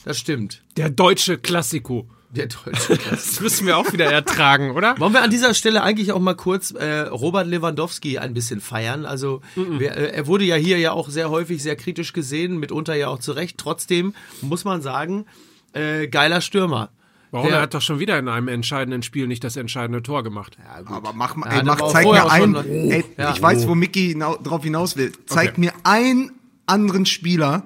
[0.04, 0.62] das stimmt.
[0.76, 2.08] Der deutsche Klassiko.
[2.32, 4.98] Der deutsche Das müssen wir auch wieder ertragen, oder?
[5.00, 9.04] Wollen wir an dieser Stelle eigentlich auch mal kurz äh, Robert Lewandowski ein bisschen feiern?
[9.04, 12.94] Also wir, äh, er wurde ja hier ja auch sehr häufig sehr kritisch gesehen, mitunter
[12.94, 13.58] ja auch zu Recht.
[13.58, 15.26] Trotzdem muss man sagen,
[15.72, 16.90] äh, geiler Stürmer.
[17.32, 17.48] Warum?
[17.48, 20.56] Der- er hat doch schon wieder in einem entscheidenden Spiel nicht das entscheidende Tor gemacht.
[20.86, 23.32] Aber mach mal, Ja, mach, zeig mir ein, schon- ey, Ja.
[23.32, 25.12] ich weiß, wo Mickey hinau drauf hinaus will.
[25.26, 25.60] Zeig Okay.
[25.60, 26.32] mir einen
[26.66, 27.64] anderen Spieler,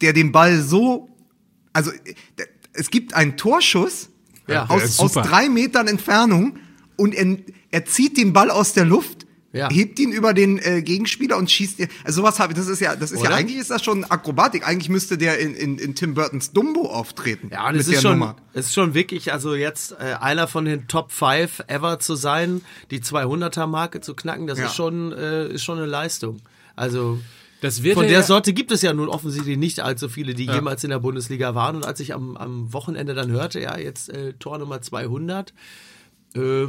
[0.00, 1.08] der den Ball so,
[1.72, 1.90] also
[2.38, 4.08] der- es gibt einen Torschuss
[4.48, 4.66] Ja.
[4.68, 6.58] Aus, aus drei Metern Entfernung
[6.96, 7.38] und er,
[7.70, 9.26] er zieht den Ball aus der Luft.
[9.54, 9.68] Ja.
[9.68, 11.88] hebt ihn über den äh, Gegenspieler und schießt ihn.
[12.04, 13.36] Also sowas habe ich, das ist ja, das ist ja Oder?
[13.36, 14.66] eigentlich ist das schon Akrobatik.
[14.66, 17.50] Eigentlich müsste der in, in, in Tim Burtons Dumbo auftreten.
[17.52, 18.36] Ja, der ist schon, Nummer.
[18.54, 22.62] es ist schon wirklich, also jetzt äh, einer von den Top 5 ever zu sein,
[22.90, 24.64] die 200er-Marke zu knacken, das Ja.
[24.68, 26.40] ist, schon, äh, ist schon eine Leistung.
[26.74, 27.22] Also Das
[27.94, 30.82] von er der ja- Sorte gibt es ja nun offensichtlich nicht allzu viele, die jemals
[30.84, 31.76] in der Bundesliga waren.
[31.76, 35.54] Und als ich am, am Wochenende dann hörte, ja, jetzt äh, Tor Nummer 200,
[36.34, 36.66] äh,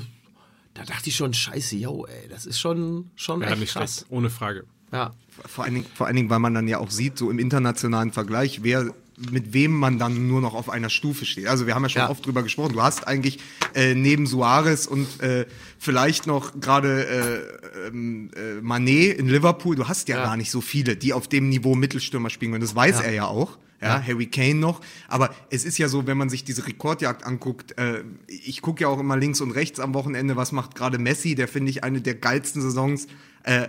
[0.75, 3.95] da dachte ich schon, scheiße, yo, ey, das ist schon, schon Ja, echt nicht krass.
[3.97, 4.65] schlecht, ohne Frage.
[4.91, 5.13] Ja.
[5.47, 8.12] Vor allen, Dingen, vor allen Dingen, weil man dann ja auch sieht, so im internationalen
[8.12, 8.93] Vergleich, wer
[9.31, 11.47] mit wem man dann nur noch auf einer Stufe steht.
[11.47, 12.09] Also wir haben ja schon Ja.
[12.09, 12.73] oft drüber gesprochen.
[12.73, 13.39] Du hast eigentlich
[13.75, 15.45] äh, neben Suarez und äh,
[15.79, 20.23] vielleicht noch gerade äh, ähm, äh, Manet in Liverpool, du hast ja, Ja.
[20.23, 22.53] gar nicht so viele, die auf dem Niveau Mittelstürmer spielen.
[22.53, 23.01] Und das weiß Ja.
[23.05, 23.57] er ja auch.
[23.81, 24.79] Ja, Harry Kane noch.
[25.09, 28.88] Aber es ist ja so, wenn man sich diese Rekordjagd anguckt, äh, ich gucke ja
[28.88, 31.99] auch immer links und rechts am Wochenende, was macht gerade Messi, der finde ich eine
[31.99, 33.07] der geilsten Saisons
[33.43, 33.67] äh,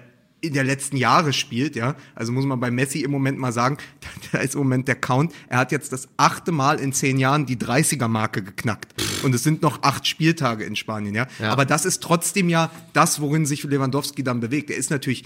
[0.50, 1.96] der letzten Jahre spielt, ja.
[2.14, 3.78] Also muss man bei Messi im Moment mal sagen,
[4.32, 5.32] da ist im Moment der Count.
[5.48, 8.94] Er hat jetzt das achte Mal in zehn Jahren die 30er-Marke geknackt.
[9.22, 11.26] Und es sind noch acht Spieltage in Spanien, ja?
[11.38, 11.52] Ja.
[11.52, 14.70] Aber das ist trotzdem ja das, worin sich Lewandowski dann bewegt.
[14.70, 15.24] Er ist natürlich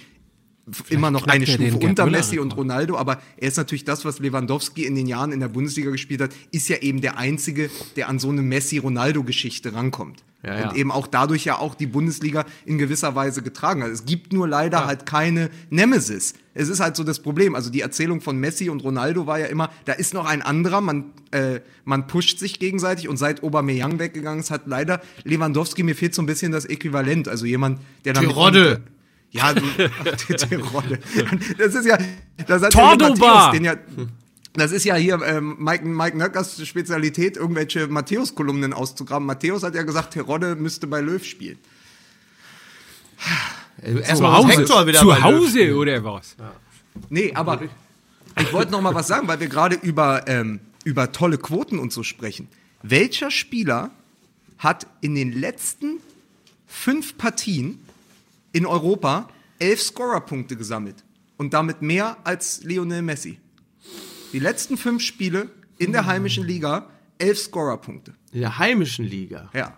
[0.88, 2.56] immer noch eine Stufe unter Messi und.
[2.56, 6.20] Ronaldo, aber er ist natürlich das, was Lewandowski in den Jahren in der Bundesliga gespielt
[6.20, 10.24] hat, ist ja eben der Einzige, der an so eine Messi-Ronaldo-Geschichte rankommt.
[10.44, 10.68] Ja, ja.
[10.68, 13.90] Und eben auch dadurch ja auch die Bundesliga in gewisser Weise getragen hat.
[13.90, 16.34] Es gibt nur leider halt keine Nemesis.
[16.54, 17.56] Es ist halt so das Problem.
[17.56, 20.80] Also die Erzählung von Messi und Ronaldo war ja immer, da ist noch ein anderer,
[20.80, 25.96] man, äh, man pusht sich gegenseitig und seit Aubameyang weggegangen ist, hat leider Lewandowski, mir
[25.96, 27.26] fehlt so ein bisschen das Äquivalent.
[27.26, 28.24] Also jemand, der dann...
[28.24, 28.82] Terodde.
[29.30, 29.60] Ja, du,
[30.50, 30.98] die Rolle.
[31.58, 31.98] Das ist ja,
[32.46, 33.04] das hat Tordoba.
[33.04, 33.74] ja hier Matthäus, den ja,
[34.58, 39.26] das ist ja hier ähm, Mike, Mike Nöckers Spezialität, irgendwelche Matthäus-Kolumnen auszugraben.
[39.26, 41.58] Matthäus hat ja gesagt, Terodde müsste bei Löw spielen.
[43.82, 46.36] Äh, Zu Erstmal Hause, Hector wieder zu bei Löw Hause oder was?
[47.10, 47.60] Nee, aber
[48.40, 51.92] ich wollte noch mal was sagen, weil wir gerade über, ähm, über tolle Quoten und
[51.92, 52.48] so sprechen.
[52.82, 53.90] Welcher Spieler
[54.58, 56.00] hat in den letzten
[56.66, 57.80] fünf Partien
[58.52, 61.04] in Europa elf Scorerpunkte gesammelt
[61.36, 63.38] und damit mehr als Lionel Messi?
[64.32, 68.14] Die letzten fünf Spiele in der heimischen Liga elf Scorerpunkte.
[68.32, 69.50] In der heimischen Liga.
[69.54, 69.76] Ja,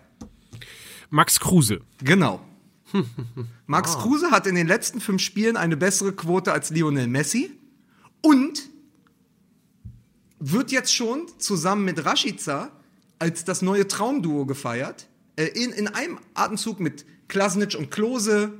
[1.09, 1.81] Max Kruse.
[2.03, 2.41] genau.
[3.67, 7.51] Max Kruse hat in den letzten fünf Spielen eine bessere Quote als Lionel Messi
[8.21, 8.69] und
[10.39, 12.71] wird jetzt schon zusammen mit Rashica
[13.19, 15.07] als das neue Traumduo gefeiert.
[15.35, 18.51] Äh, in, in einem Atemzug mit Klasnic und Klose,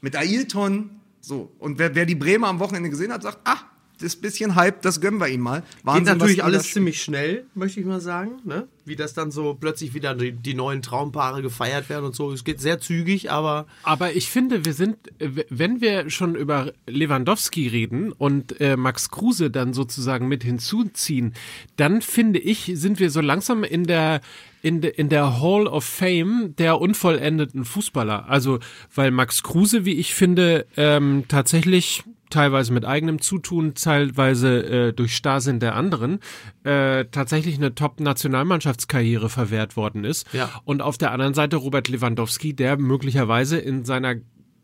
[0.00, 1.00] mit Ailton.
[1.20, 1.52] So.
[1.58, 3.60] Und wer, wer die Bremer am Wochenende gesehen hat, sagt, ah,
[4.00, 5.60] das bisschen Hype, das gönnen wir ihm mal.
[5.60, 8.40] Geht Wahnsinn, natürlich was alles ziemlich schnell, möchte ich mal sagen.
[8.44, 8.68] Ne?
[8.84, 12.32] Wie das dann so plötzlich wieder die, die neuen Traumpaare gefeiert werden und so.
[12.32, 17.68] Es geht sehr zügig, aber Aber ich finde, wir sind, wenn wir schon über Lewandowski
[17.68, 21.34] reden und äh, Max Kruse dann sozusagen mit hinzuziehen,
[21.76, 24.20] dann finde ich, sind wir so langsam in der
[24.60, 28.28] in, de, in der Hall of Fame der unvollendeten Fußballer.
[28.28, 28.58] Also,
[28.94, 35.14] weil Max Kruse, wie ich finde, ähm, tatsächlich teilweise mit eigenem Zutun, teilweise äh, durch
[35.14, 36.20] Starrsinn der anderen,
[36.64, 40.26] äh, tatsächlich eine Top-Nationalmannschaftskarriere verwehrt worden ist.
[40.32, 40.50] Ja.
[40.64, 44.16] Und auf der anderen Seite Robert Lewandowski, der möglicherweise in seiner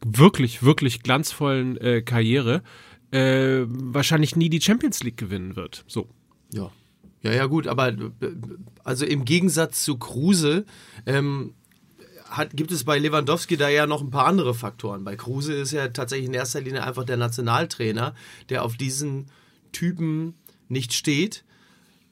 [0.05, 2.63] wirklich, wirklich glanzvollen äh, Karriere
[3.11, 5.85] äh, wahrscheinlich nie die Champions League gewinnen wird.
[5.87, 6.09] So.
[6.53, 6.71] Ja.
[7.23, 7.97] Ja, ja, gut, aber äh,
[8.85, 10.67] also im Gegensatz zu Kruse
[11.07, 11.55] ähm,
[12.37, 15.05] hat, gibt es bei Lewandowski da ja noch ein paar andere Faktoren.
[15.05, 18.15] Bei Kruse ist ja tatsächlich in erster Linie einfach der Nationaltrainer,
[18.49, 19.27] der auf diesen
[19.73, 20.35] Typen
[20.69, 21.45] nicht steht.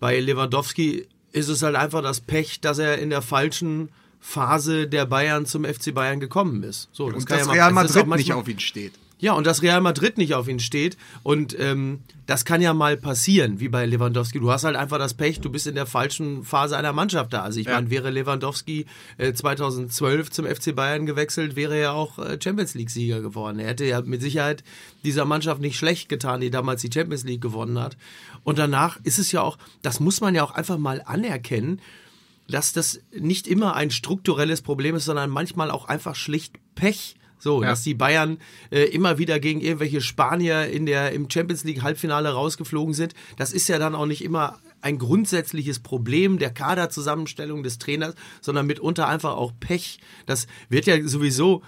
[0.01, 3.89] Bei Lewandowski ist es halt einfach das Pech, dass er in der falschen
[4.21, 6.89] Phase der Bayern zum FC Bayern gekommen ist.
[6.93, 8.93] So, Und kann dass Real Madrid nicht manchmal- auf ihn steht.
[9.23, 10.97] Ja, und dass Real Madrid nicht auf ihn steht.
[11.23, 14.41] Und ähm, das kann ja mal passieren, wie bei Lewandowski.
[14.41, 17.43] Du hast halt einfach das Pech, du bist in der falschen Phase einer Mannschaft da.
[17.43, 18.85] Also ich meine, wäre Lewandowski
[19.19, 23.61] äh, 2012 zum FC Bayern gewechselt, wäre er auch äh, Champions League-Sieger geworden.
[23.61, 24.65] Er hätte ja mit Sicherheit
[25.05, 27.97] dieser Mannschaft nicht schlecht getan, die damals die Champions League gewonnen hat.
[28.43, 31.81] Und danach ist es ja auch, das muss man ja auch einfach mal anerkennen,
[32.49, 37.15] dass das nicht immer ein strukturelles Problem ist, sondern manchmal auch einfach schlicht Pech.
[37.43, 37.71] So, Ja.
[37.71, 38.39] dass die Bayern
[38.71, 43.15] äh, immer wieder gegen irgendwelche Spanier in der, im Champions League Halbfinale rausgeflogen sind.
[43.37, 48.67] Das ist ja dann auch nicht immer ein grundsätzliches Problem der Kaderzusammenstellung des Trainers, sondern
[48.67, 49.99] mitunter einfach auch Pech.
[50.27, 51.63] Das wird ja sowieso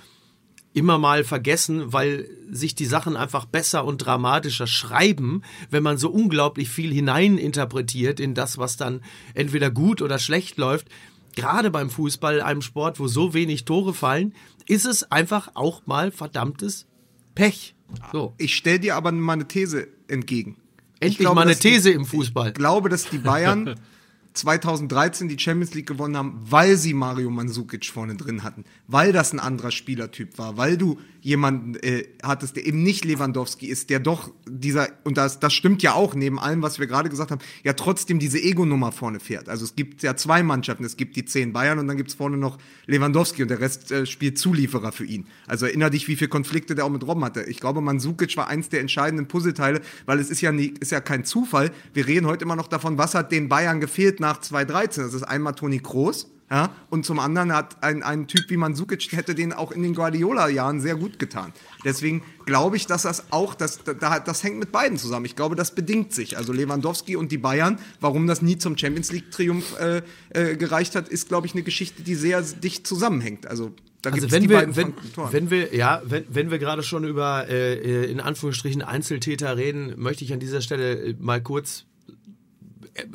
[0.74, 6.08] immer mal vergessen, weil sich die Sachen einfach besser und dramatischer schreiben, wenn man so
[6.08, 9.00] unglaublich viel hineininterpretiert in das, was dann
[9.34, 10.88] entweder gut oder schlecht läuft.
[11.36, 14.34] Gerade beim Fußball, einem Sport, wo so wenig Tore fallen,
[14.66, 16.86] ist es einfach auch mal verdammtes
[17.34, 17.74] Pech.
[18.12, 18.34] So.
[18.38, 20.56] Ich stelle dir aber mal eine These entgegen.
[21.00, 22.48] Ich Endlich glaube, mal eine dass die- These im Fußball.
[22.48, 23.74] Ich glaube, dass die Bayern
[24.34, 29.32] 2013 die Champions League gewonnen haben, weil sie Mario Mandzukic vorne drin hatten, weil das
[29.32, 33.98] ein anderer Spielertyp war, weil du jemanden äh, hattest, der eben nicht Lewandowski ist, der
[33.98, 37.40] doch dieser, und das, das stimmt ja auch, neben allem, was wir gerade gesagt haben,
[37.62, 39.48] ja trotzdem diese Ego-Nummer vorne fährt.
[39.48, 42.36] Also es gibt ja zwei Mannschaften, es gibt die zehn Bayern und dann gibt's vorne
[42.36, 45.26] noch Lewandowski und der Rest äh, spielt Zulieferer für ihn.
[45.46, 47.44] Also erinner dich, wie viele Konflikte der auch mit Robben hatte.
[47.44, 51.00] Ich glaube, Mandzukic war eins der entscheidenden Puzzleteile, weil es ist ja, nie, ist ja
[51.00, 51.70] kein Zufall.
[51.94, 55.04] Wir reden heute immer noch davon, was hat den Bayern gefehlt nach 2013.
[55.04, 59.12] Das ist einmal Toni Kroos, ja, und zum anderen hat ein, ein Typ wie Mandzukic
[59.12, 61.52] hätte den auch in den Guardiola-Jahren sehr gut getan.
[61.84, 65.24] Deswegen glaube ich, dass das auch, das, da, das hängt mit beiden zusammen.
[65.24, 66.36] Ich glaube, das bedingt sich.
[66.36, 71.08] Also Lewandowski und die Bayern, warum das nie zum Champions League-Triumph äh, äh, gereicht hat,
[71.08, 73.46] ist, glaube ich, eine Geschichte, die sehr dicht zusammenhängt.
[73.46, 74.94] Also da Also gibt es wenn wir, wenn,
[75.30, 79.94] wenn wir, ja, wenn, wenn wir gerade schon über äh, äh, in Anführungsstrichen Einzeltäter reden,
[79.96, 81.86] möchte ich an dieser Stelle äh, mal kurz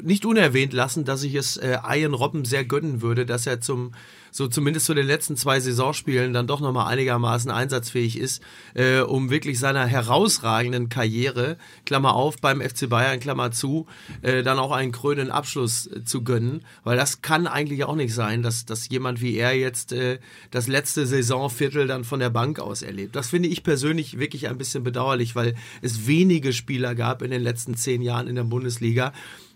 [0.01, 3.91] nicht unerwähnt lassen, dass ich es äh, Ian Robben sehr gönnen würde, dass er zum
[4.31, 8.41] so zumindest zu den letzten zwei Saisonspielen dann doch nochmal einigermaßen einsatzfähig ist,
[8.73, 13.87] äh, um wirklich seiner herausragenden Karriere, Klammer auf, beim FC Bayern, Klammer zu,
[14.21, 18.13] äh, dann auch einen krönenden Abschluss äh, zu gönnen, weil das kann eigentlich auch nicht
[18.13, 20.19] sein, dass, dass jemand wie er jetzt äh,
[20.51, 23.15] das letzte Saisonviertel dann von der Bank aus erlebt.
[23.15, 27.41] Das finde ich persönlich wirklich ein bisschen bedauerlich, weil es wenige Spieler gab in den
[27.41, 29.13] letzten zehn Jahren in der Bundesliga,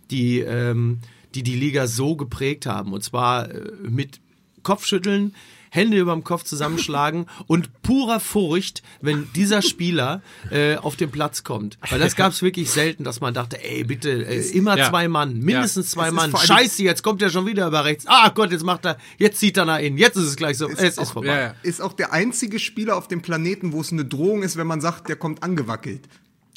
[0.09, 0.99] die ähm,
[1.35, 2.93] die, die Liga so geprägt haben.
[2.93, 4.19] Und zwar äh, mit
[4.63, 5.35] Kopfschütteln,
[5.69, 11.79] Hände überm Kopf zusammenschlagen und purer Furcht, wenn dieser Spieler äh, auf den Platz kommt.
[11.89, 14.89] Weil das gab es wirklich selten, dass man dachte, ey, bitte, äh, immer ja.
[14.89, 16.37] zwei Mann, mindestens zwei Es ist Mann.
[16.37, 18.05] Scheiße, jetzt kommt er schon wieder über rechts.
[18.07, 20.69] Ah Gott, jetzt macht er, jetzt zieht er nach innen, jetzt ist es gleich so,
[20.69, 21.27] es, ist auch- vorbei.
[21.27, 21.55] Ja, ja.
[21.63, 24.79] ist auch der einzige Spieler auf dem Planeten, wo es eine Drohung ist, wenn man
[24.79, 26.01] sagt, der kommt angewackelt.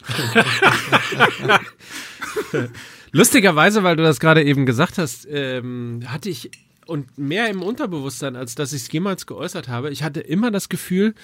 [3.17, 6.51] Lustigerweise, weil du das gerade eben gesagt hast, ähm, hatte ich
[6.85, 10.69] und mehr im Unterbewusstsein, als dass ich es jemals geäußert habe, ich hatte immer das
[10.69, 11.15] Gefühl,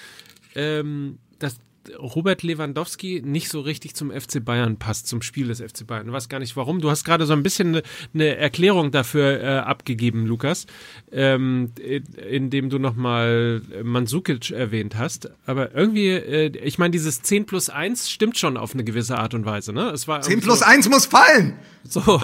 [0.55, 1.57] ähm, dass
[1.99, 6.07] Robert Lewandowski nicht so richtig zum FC Bayern passt, zum Spiel des FC Bayern.
[6.07, 6.79] Du weißt gar nicht warum.
[6.81, 10.65] Du hast gerade so ein bisschen eine, eine Erklärung dafür äh, abgegeben, Lukas,
[11.11, 15.29] ähm, in- indem du nochmal Mandzukic erwähnt hast.
[15.45, 19.33] Aber irgendwie, äh, ich meine, dieses 10 plus 1 stimmt schon auf eine gewisse Art
[19.33, 19.73] und Weise.
[19.73, 19.89] Ne?
[19.91, 21.53] Es war 10 irgendwie plus so, 1 muss fallen!
[21.85, 21.99] so.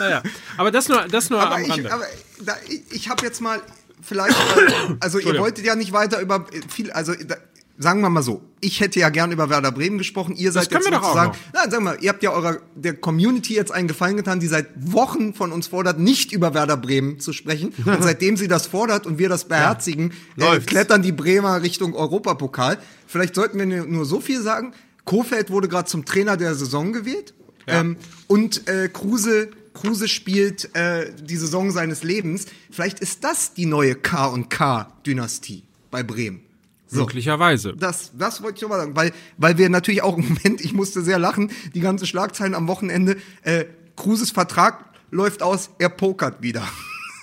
[0.00, 0.22] naja,
[0.56, 1.92] aber das nur, das nur Aber am ich, Rande.
[1.92, 2.04] aber
[2.44, 3.60] da, ich, ich habe jetzt mal
[4.02, 7.36] vielleicht, äh, also ihr wolltet ja nicht weiter über viel, also da,
[7.78, 10.34] sagen wir mal so, ich hätte ja gern über Werder Bremen gesprochen.
[10.34, 13.54] Ihr seid können jetzt wir sozusagen, na, sag mal, ihr habt ja eurer der Community
[13.54, 17.32] jetzt einen Gefallen getan, die seit Wochen von uns fordert, nicht über Werder Bremen zu
[17.32, 17.72] sprechen.
[17.86, 20.66] Und seitdem sie das fordert und wir das beherzigen, äh, läuft's.
[20.66, 22.78] klettern die Bremer Richtung Europapokal.
[23.06, 24.72] Vielleicht sollten wir nur so viel sagen.
[25.04, 27.32] Kofeld wurde gerade zum Trainer der Saison gewählt.
[27.66, 27.96] Ähm,
[28.26, 29.50] und äh, Kruse
[29.80, 32.46] Kruse spielt äh, die Saison seines Lebens.
[32.70, 36.40] Vielleicht ist das die neue K und K Dynastie bei Bremen.
[36.88, 37.00] So.
[37.00, 37.74] Möglicherweise.
[37.76, 40.72] Das, das wollte ich noch mal sagen, weil, weil wir natürlich auch im Moment, ich
[40.72, 46.42] musste sehr lachen, die ganzen Schlagzeilen am Wochenende, äh, Kruses Vertrag läuft aus, er pokert
[46.42, 46.66] wieder.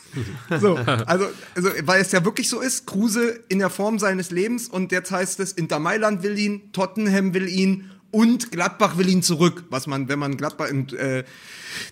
[0.62, 4.70] so, also, also, weil es ja wirklich so ist, Kruse in der Form seines Lebens
[4.70, 9.22] und jetzt heißt es, Inter Mailand will ihn, Tottenham will ihn und Gladbach will ihn
[9.22, 11.26] zurück, was man, wenn man Gladbach in äh,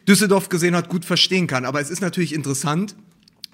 [0.08, 1.66] Düsseldorf gesehen hat, gut verstehen kann.
[1.66, 2.96] Aber es ist natürlich interessant,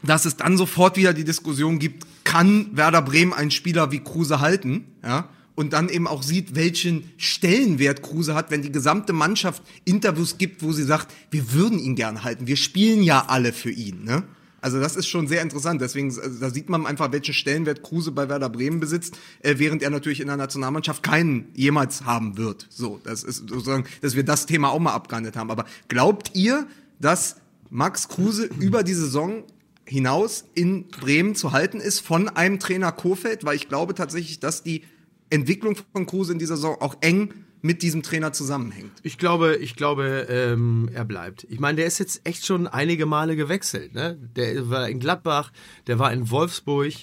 [0.03, 4.39] dass es dann sofort wieder die Diskussion gibt, kann Werder Bremen einen Spieler wie Kruse
[4.39, 5.29] halten, ja?
[5.55, 10.61] Und dann eben auch sieht, welchen Stellenwert Kruse hat, wenn die gesamte Mannschaft Interviews gibt,
[10.61, 14.23] wo sie sagt, wir würden ihn gern halten, wir spielen ja alle für ihn, ne?
[14.61, 15.81] Also das ist schon sehr interessant.
[15.81, 19.83] Deswegen, also da sieht man einfach, welchen Stellenwert Kruse bei Werder Bremen besitzt, äh, während
[19.83, 22.67] er natürlich in der Nationalmannschaft keinen jemals haben wird.
[22.69, 25.51] So, das ist sozusagen, dass wir das Thema auch mal abgehandelt haben.
[25.51, 26.67] Aber glaubt ihr,
[26.99, 27.37] dass
[27.69, 29.43] Max Kruse über die Saison
[29.85, 33.43] hinaus in Bremen zu halten ist von einem Trainer Kofeld?
[33.43, 34.83] Weil ich glaube tatsächlich, dass die
[35.29, 38.91] Entwicklung von Kruse in dieser Saison auch eng mit diesem Trainer zusammenhängt.
[39.03, 41.45] Ich glaube, ich glaube, ähm, er bleibt.
[41.49, 43.93] Ich meine, der ist jetzt echt schon einige Male gewechselt.
[43.93, 44.17] Ne?
[44.35, 45.51] Der war in Gladbach,
[45.87, 46.93] der war in Wolfsburg.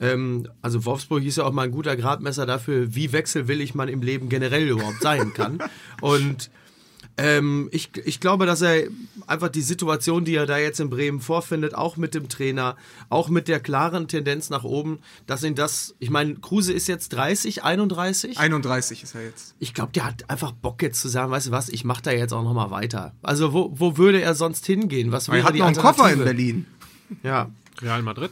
[0.00, 4.02] Ähm, also Wolfsburg ist ja auch mal ein guter Gradmesser dafür, wie wechselwillig man im
[4.02, 5.58] Leben generell überhaupt sein kann.
[6.00, 6.50] Und
[7.18, 8.84] ähm, ich, ich glaube, dass er
[9.26, 12.76] einfach die Situation, die er da jetzt in Bremen vorfindet, auch mit dem Trainer,
[13.08, 17.12] auch mit der klaren Tendenz nach oben, dass ihn das, ich meine, Kruse ist jetzt
[17.12, 18.38] 30, 31.
[18.38, 19.54] 31 ist er jetzt.
[19.58, 22.12] Ich glaube, der hat einfach Bock jetzt zu sagen, weißt du was, ich mache da
[22.12, 23.12] jetzt auch noch mal weiter.
[23.22, 25.10] Also wo, wo würde er sonst hingehen?
[25.10, 26.24] Was wäre Er hat die noch einen Koffer in?
[26.24, 26.66] Berlin.
[27.22, 27.50] Ja.
[27.82, 28.30] Real Madrid.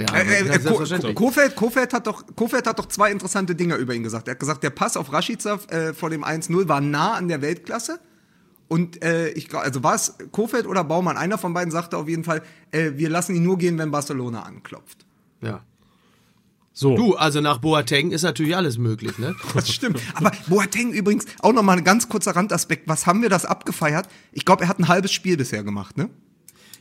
[0.00, 1.14] Ja Äh, äh, ja, äh.
[1.14, 4.28] Kofeld, Kofeld, hat doch, Kofeld hat doch zwei interessante Dinge über ihn gesagt.
[4.28, 7.42] Er hat gesagt, der Pass auf Rashica äh, vor dem 1-0 war nah an der
[7.42, 8.00] Weltklasse.
[8.68, 11.16] Und äh, ich glaube, also war es Kofeld oder Baumann?
[11.16, 14.42] Einer von beiden sagte auf jeden Fall, äh, wir lassen ihn nur gehen, wenn Barcelona
[14.42, 15.06] anklopft.
[15.42, 15.62] ja.
[16.72, 16.96] So.
[16.96, 19.34] Du, also nach Boateng ist natürlich alles möglich, ne?
[19.54, 20.00] Das stimmt.
[20.14, 22.86] Aber Boateng übrigens, auch nochmal ein ganz kurzer Randaspekt.
[22.88, 24.08] Was haben wir das abgefeiert?
[24.32, 26.08] Ich glaube, er hat ein halbes Spiel bisher gemacht, ne?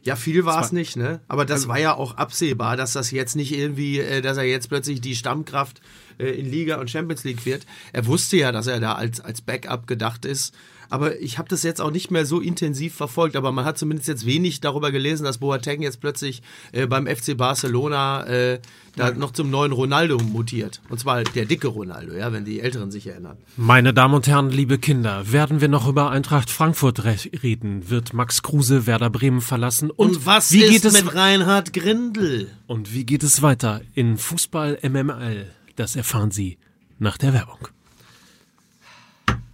[0.04, 1.20] Ja, viel war es nicht, ne?
[1.28, 4.70] Aber das war ja auch absehbar, dass das jetzt nicht irgendwie, äh, dass er jetzt
[4.70, 5.82] plötzlich die Stammkraft
[6.18, 7.66] äh, in Liga und Champions League wird.
[7.94, 10.54] Er wusste ja, dass er da als, als Backup gedacht ist.
[10.90, 14.08] Aber ich habe das jetzt auch nicht mehr so intensiv verfolgt, aber man hat zumindest
[14.08, 18.60] jetzt wenig darüber gelesen, dass Boateng jetzt plötzlich äh, beim FC Barcelona äh,
[18.96, 20.82] da noch zum neuen Ronaldo mutiert.
[20.90, 23.38] Und zwar der dicke Ronaldo, ja, wenn die Älteren sich erinnern.
[23.56, 27.90] Meine Damen und Herren, liebe Kinder, werden wir noch über Eintracht Frankfurt re reden?
[27.90, 29.92] Wird Max Kruse Werder Bremen verlassen?
[29.92, 32.50] Und, was wie ist geht es mit Reinhard Grindel?
[32.68, 35.48] und wie geht es weiter in Fußball MML?
[35.76, 36.58] Das erfahren Sie
[37.00, 37.68] nach der Werbung.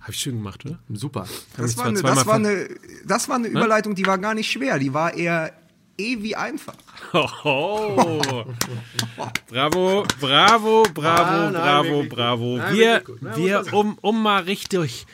[0.06, 0.78] Habe ich schön gemacht, oder?
[0.93, 1.28] Super.
[1.58, 2.70] Das war, eine, das, war eine,
[3.06, 4.78] das war eine Überleitung, die war gar nicht schwer.
[4.78, 5.51] Die war eher
[5.97, 6.76] eh wie einfach.
[7.43, 8.14] Oh.
[9.49, 12.58] bravo, bravo, bravo, Ah, nein, bravo, bravo.
[12.58, 13.03] Nein, wir.
[13.20, 15.08] Nein, wir um, um mal richtig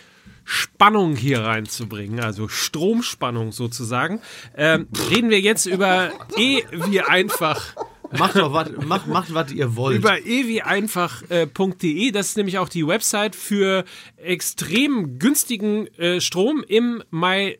[0.44, 4.20] Spannung hier reinzubringen, also Stromspannung sozusagen,
[4.58, 7.76] ähm, reden wir jetzt über E wie einfach.
[8.18, 9.97] Macht doch was, macht, macht, was ihr wollt.
[9.97, 13.86] Über ewieinfach.de, das ist nämlich auch die Website für
[14.18, 17.57] extrem günstigen äh, Strom im Mai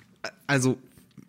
[0.47, 0.77] Also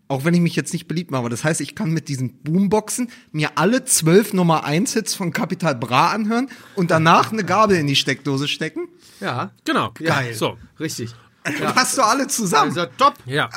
[0.06, 1.28] auch wenn ich mich jetzt nicht beliebt mache.
[1.30, 5.74] Das heißt, ich kann mit diesen Boomboxen mir alle zwölf Nummer 1 Hits von Capital
[5.74, 8.88] Bra anhören und danach eine Gabel in die Steckdose stecken.
[9.20, 9.52] Ja.
[9.64, 9.90] Genau.
[9.94, 10.34] Geil.
[10.34, 10.58] So.
[10.78, 11.14] Richtig.
[11.44, 12.76] Dann hast du alle zusammen.
[12.76, 13.14] Also top.
[13.26, 13.48] Ja.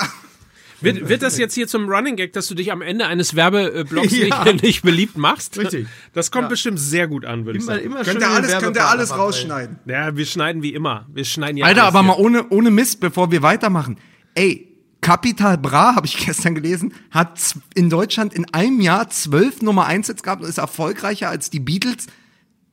[0.82, 4.12] Wird, wird das jetzt hier zum Running Gag, dass du dich am Ende eines Werbeblocks
[4.18, 4.44] Ja.
[4.44, 5.58] nicht, nicht beliebt machst?
[5.58, 5.88] Richtig.
[6.14, 6.50] Das kommt Ja.
[6.50, 7.86] bestimmt sehr gut an, würde ich Immer, sagen.
[7.86, 9.80] immer Könnt schön ihr alles, könnt ihr alles rausschneiden.
[9.86, 11.06] Ja, wir schneiden wie immer.
[11.12, 12.08] Wir schneiden ja Alter, alles aber hier.
[12.12, 13.98] mal ohne, ohne Mist, bevor wir weitermachen.
[14.36, 14.68] Ey,
[15.02, 17.40] Capital Bra, habe ich gestern gelesen, hat
[17.74, 21.60] in Deutschland in einem Jahr zwölf Nummer 1 Hits gehabt und ist erfolgreicher als die
[21.62, 22.08] Beatles.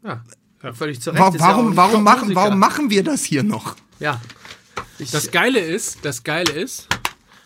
[0.05, 0.23] Ja.
[0.75, 1.21] Völlig zu Recht.
[1.21, 3.77] Ja warum, ein warum, machen, warum machen wir das hier noch?
[4.01, 4.21] Ja.
[4.99, 6.89] Ich, Das Geile ist, das Geile ist,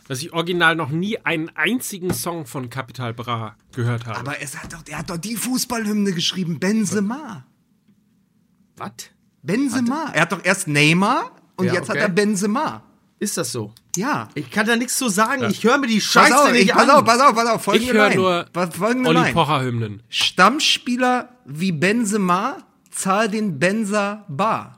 [0.09, 4.19] dass ich original noch nie einen einzigen Song von Capital Bra gehört habe.
[4.19, 7.45] Aber es hat doch, der hat doch die Fußballhymne geschrieben, Benzema.
[8.77, 8.91] was?
[9.43, 10.11] Benzema.
[10.13, 12.05] Er hat doch erst Neymar und Ja, jetzt hat okay.
[12.05, 12.83] er Benzema.
[13.19, 13.73] Ist das so?
[13.97, 14.29] Ja.
[14.35, 15.49] Ich kann da nichts zu sagen.
[15.51, 16.91] Ich höre mir die Pass Scheiße auf, nicht ich, pass an.
[16.91, 17.63] auf, pass auf, pass auf.
[17.65, 19.33] Folgende ich höre nur folgende Olli Line.
[19.33, 20.03] Pocher Hymnen.
[20.11, 22.59] Stammspieler wie Benzema,
[22.91, 24.76] zahl den Benzer bar.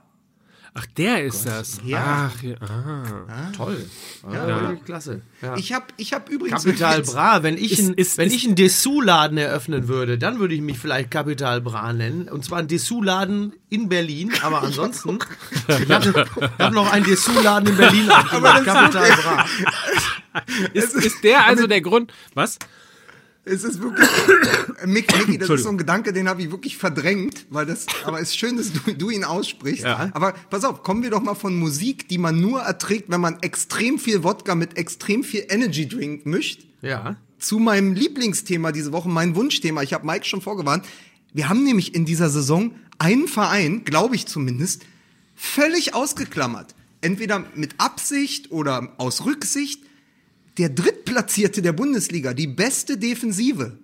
[0.81, 1.81] Ach, der ist das.
[1.85, 2.31] Ja.
[2.33, 2.55] Ach, ja.
[2.61, 3.53] ah.
[3.57, 3.85] Toll.
[4.33, 5.23] Ja, wirklich klasse.
[5.43, 5.57] Ja.
[5.57, 6.65] Ich habe ich hab übrigens.
[6.65, 10.39] Kapital Bra, wenn ich, Ist- ein, ist- wenn ist- ich einen Dessous-Laden eröffnen würde, dann
[10.39, 12.29] würde ich mich vielleicht Kapital Bra nennen.
[12.29, 15.19] Und zwar ein Dessous-Laden in Berlin, aber ansonsten.
[15.69, 16.27] ich habe
[16.59, 18.65] hab noch einen Dessous-Laden in Berlin aufgemacht.
[18.65, 19.47] Kapital Bra.
[20.73, 22.13] Ist, ist der also der Grund?
[22.35, 22.59] Was?
[23.49, 24.09] Es ist wirklich.
[24.87, 27.87] Mick, Micky, das ist so ein Gedanke, den habe ich wirklich verdrängt, weil das.
[28.05, 29.85] Aber es ist schön, dass du, du ihn aussprichst.
[29.85, 30.11] Ja.
[30.13, 33.39] Aber pass auf, kommen wir doch mal von Musik, die man nur erträgt, wenn man
[33.41, 36.65] extrem viel Wodka mit extrem viel Energy Drink mischt.
[36.81, 37.17] Ja.
[37.41, 39.83] zu meinem Lieblingsthema diese Woche, mein Wunschthema.
[39.83, 40.85] Ich habe Mike schon vorgewarnt.
[41.33, 44.85] Wir haben nämlich in dieser Saison einen Verein, glaube ich zumindest,
[45.35, 46.75] völlig ausgeklammert.
[47.01, 49.83] Entweder mit Absicht oder aus Rücksicht.
[50.59, 53.79] Der Drittplatzierte der Bundesliga, die beste Defensive,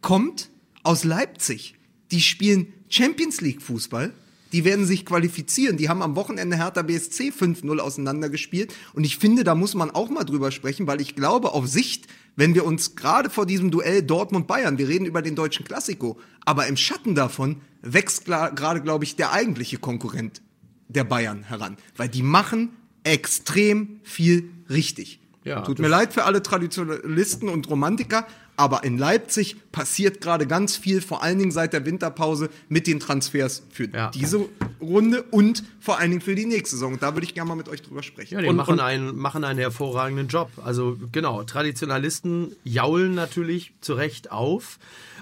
[0.00, 0.48] kommt
[0.82, 1.74] aus Leipzig.
[2.10, 4.14] Die spielen Champions League Fußball.
[4.52, 5.76] Die werden sich qualifizieren.
[5.76, 8.74] Die haben am Wochenende Hertha BSC 5-0 auseinandergespielt.
[8.94, 12.06] Und ich finde, da muss man auch mal drüber sprechen, weil ich glaube, auf Sicht,
[12.34, 16.66] wenn wir uns gerade vor diesem Duell Dortmund-Bayern, wir reden über den deutschen Klassiko, aber
[16.66, 20.40] im Schatten davon wächst gerade, glaube ich, der eigentliche Konkurrent
[20.88, 21.76] der Bayern heran.
[21.94, 22.70] Weil die machen
[23.04, 25.20] extrem viel richtig.
[25.46, 28.26] Ja, Tut mir leid für alle Traditionalisten und Romantiker,
[28.56, 33.00] aber in Leipzig passiert gerade ganz viel, vor allen Dingen seit der Winterpause mit den
[33.00, 34.10] Transfers für Ja.
[34.10, 34.40] diese
[34.80, 36.98] Runde und vor allen Dingen für die nächste Saison.
[36.98, 38.34] Da würde ich gerne mal mit euch drüber sprechen.
[38.34, 40.50] Ja, die Und- machen, und- einen, machen einen hervorragenden Job.
[40.64, 44.78] Also genau, Traditionalisten jaulen natürlich zu Recht auf.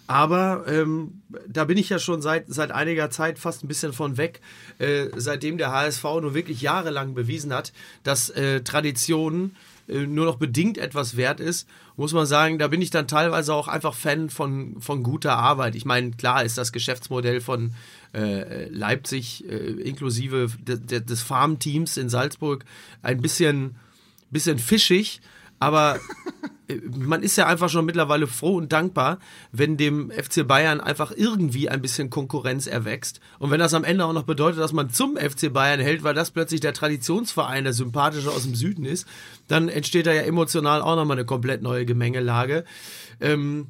[0.06, 4.16] Aber ähm, da bin ich ja schon seit, seit einiger Zeit fast ein bisschen von
[4.18, 4.40] weg,
[4.78, 7.72] äh, seitdem der HSV nur wirklich jahrelang bewiesen hat,
[8.02, 12.80] dass äh, Tradition äh, nur noch bedingt etwas wert ist, muss man sagen, da bin
[12.80, 15.74] ich dann teilweise auch einfach Fan von, von guter Arbeit.
[15.74, 17.72] Ich meine, klar ist das Geschäftsmodell von
[18.14, 22.64] äh, Leipzig äh, inklusive de, de, des Farmteams in Salzburg
[23.02, 23.76] ein bisschen,
[24.30, 25.20] bisschen fischig,
[25.60, 26.23] aber äh,
[26.90, 29.18] man ist ja einfach schon mittlerweile froh und dankbar,
[29.52, 33.20] wenn dem FC Bayern einfach irgendwie ein bisschen Konkurrenz erwächst.
[33.38, 36.14] Und wenn das am Ende auch noch bedeutet, dass man zum FC Bayern hält, weil
[36.14, 39.06] das plötzlich der Traditionsverein, der sympathische aus dem Süden ist,
[39.46, 42.64] dann entsteht da ja emotional auch nochmal eine komplett neue Gemengelage.
[43.20, 43.66] Ähm,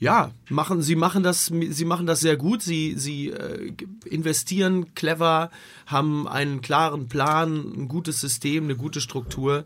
[0.00, 2.62] ja, machen, sie machen das, sie machen das sehr gut.
[2.62, 3.72] Sie, sie äh,
[4.04, 5.50] investieren clever,
[5.86, 9.64] haben einen klaren Plan, ein gutes System, eine gute Struktur.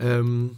[0.00, 0.56] Ähm,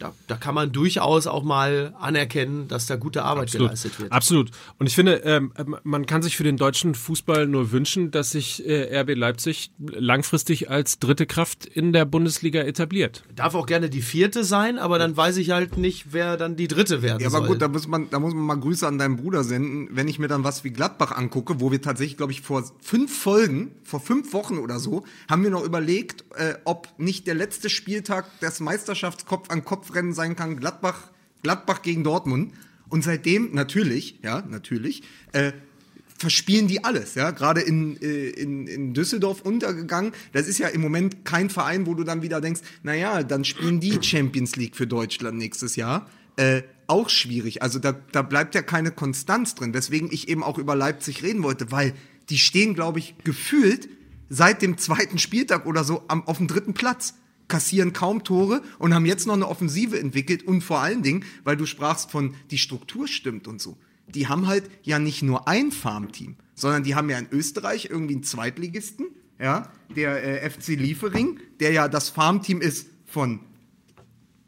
[0.00, 4.10] da, da kann man durchaus auch mal anerkennen, dass da gute Arbeit geleistet wird.
[4.10, 4.50] Absolut.
[4.78, 5.52] Und ich finde, ähm,
[5.84, 10.70] man kann sich für den deutschen Fußball nur wünschen, dass sich äh, RB Leipzig langfristig
[10.70, 13.24] als dritte Kraft in der Bundesliga etabliert.
[13.34, 16.66] Darf auch gerne die vierte sein, aber dann weiß ich halt nicht, wer dann die
[16.66, 17.48] dritte werden Ja, aber soll.
[17.48, 19.88] gut, da muss, man, da muss man mal Grüße an deinen Bruder senden.
[19.92, 23.16] Wenn ich mir dann was wie Gladbach angucke, wo wir tatsächlich, glaube ich, vor fünf
[23.16, 27.68] Folgen, vor fünf Wochen oder so, haben wir noch überlegt, äh, ob nicht der letzte
[27.68, 31.10] Spieltag das Meisterschaftskopf an Kopfrennen sein kann, Gladbach,
[31.42, 32.52] Gladbach gegen Dortmund.
[32.88, 35.52] Und seitdem, natürlich, ja, natürlich, äh,
[36.16, 40.12] verspielen die alles, ja, gerade in, äh, in, in Düsseldorf untergegangen.
[40.32, 43.80] Das ist ja im Moment kein Verein, wo du dann wieder denkst, naja, dann spielen
[43.80, 46.08] die Champions League für Deutschland nächstes Jahr.
[46.36, 47.62] Äh, auch schwierig.
[47.62, 51.42] Also da, da bleibt ja keine Konstanz drin, weswegen ich eben auch über Leipzig reden
[51.42, 51.94] wollte, weil
[52.28, 53.88] die stehen, glaube ich, gefühlt
[54.28, 57.14] seit dem zweiten Spieltag oder so am, auf dem dritten Platz
[57.50, 61.58] kassieren kaum Tore und haben jetzt noch eine Offensive entwickelt und vor allen Dingen, weil
[61.58, 63.76] du sprachst von, die Struktur stimmt und so.
[64.08, 68.14] Die haben halt ja nicht nur ein Farmteam, sondern die haben ja in Österreich irgendwie
[68.14, 69.06] einen Zweitligisten,
[69.38, 73.40] ja, der äh, FC Liefering, der ja das Farmteam ist von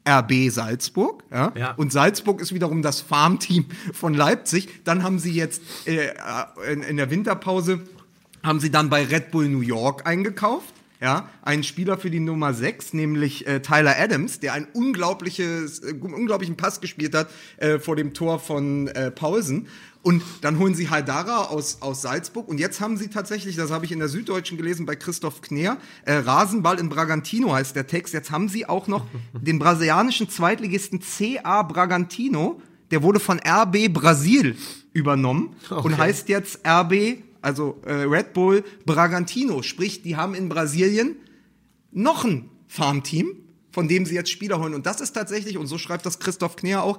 [0.08, 1.24] RB Salzburg.
[1.30, 1.52] Ja?
[1.56, 1.72] Ja.
[1.72, 4.84] Und Salzburg ist wiederum das Farmteam von Leipzig.
[4.84, 6.12] Dann haben sie jetzt äh,
[6.70, 7.80] in, in der Winterpause
[8.42, 10.74] haben sie dann bei Red Bull New York eingekauft.
[11.02, 15.94] Ja, einen Spieler für die Nummer 6, nämlich äh, Tyler Adams, der einen unglaubliches, äh,
[16.00, 19.66] unglaublichen Pass gespielt hat äh, vor dem Tor von äh, Paulsen.
[20.02, 22.46] Und dann holen sie Haidara aus, aus Salzburg.
[22.46, 25.76] Und jetzt haben sie tatsächlich, das habe ich in der Süddeutschen gelesen bei Christoph Kner,
[26.04, 28.14] äh, Rasenball in Bragantino heißt der Text.
[28.14, 32.62] Jetzt haben sie auch noch den brasilianischen Zweitligisten CA Bragantino.
[32.92, 34.54] Der wurde von RB Brasil
[34.92, 39.62] übernommen und heißt jetzt RB, also äh, Red Bull Bragantino.
[39.62, 41.16] Sprich, die haben in Brasilien
[41.90, 43.36] noch ein Farmteam,
[43.70, 44.74] von dem sie jetzt Spieler holen.
[44.74, 46.98] Und das ist tatsächlich, und so schreibt das Christoph Kner auch,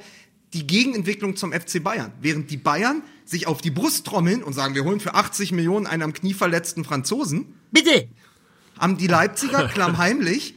[0.53, 2.11] die Gegenentwicklung zum FC Bayern.
[2.21, 5.87] Während die Bayern sich auf die Brust trommeln und sagen, wir holen für 80 Millionen
[5.87, 8.07] einen am Knie verletzten Franzosen, Bitte!
[8.77, 10.55] haben die Leipziger klammheimlich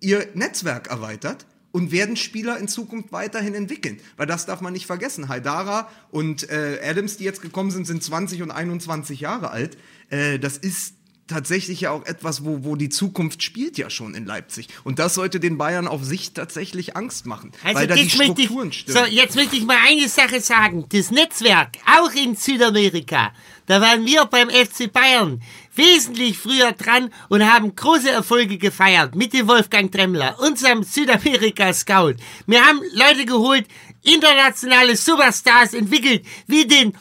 [0.00, 3.98] ihr Netzwerk erweitert und werden Spieler in Zukunft weiterhin entwickeln.
[4.16, 5.28] Weil das darf man nicht vergessen.
[5.28, 9.76] Haidara und äh, Adams, die jetzt gekommen sind, sind 20 und 21 Jahre alt.
[10.08, 10.94] Äh, das ist
[11.26, 14.68] tatsächlich ja auch etwas, wo, wo die Zukunft spielt ja schon in Leipzig.
[14.84, 17.50] Und das sollte den Bayern auf sich tatsächlich Angst machen.
[17.64, 18.98] weil da die Strukturen ich, stimmen.
[18.98, 20.84] so, jetzt möchte ich mal eine Sache sagen.
[20.90, 23.32] Das Netzwerk, auch in Südamerika,
[23.66, 25.42] da waren wir beim FC Bayern
[25.76, 32.14] wesentlich früher dran und haben große Erfolge gefeiert mit dem Wolfgang Tremmler, unserem Südamerika-Scout.
[32.46, 33.66] Wir haben Leute geholt,
[34.02, 36.94] internationale Superstars entwickelt, wie den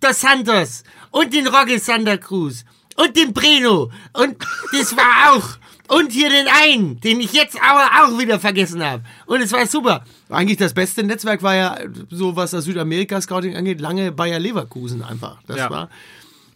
[0.00, 2.64] Dos Santos und den Roque Santa Cruz
[2.96, 4.36] und den Breno und
[4.72, 5.48] das war auch
[5.88, 9.02] und hier den einen, den ich jetzt aber auch wieder vergessen habe.
[9.26, 10.02] Und es war super.
[10.30, 11.76] Eigentlich das beste Netzwerk war ja,
[12.10, 15.38] so was das Südamerika-Scouting angeht, lange Bayer Leverkusen einfach.
[15.46, 15.70] Das Ja.
[15.70, 15.90] war.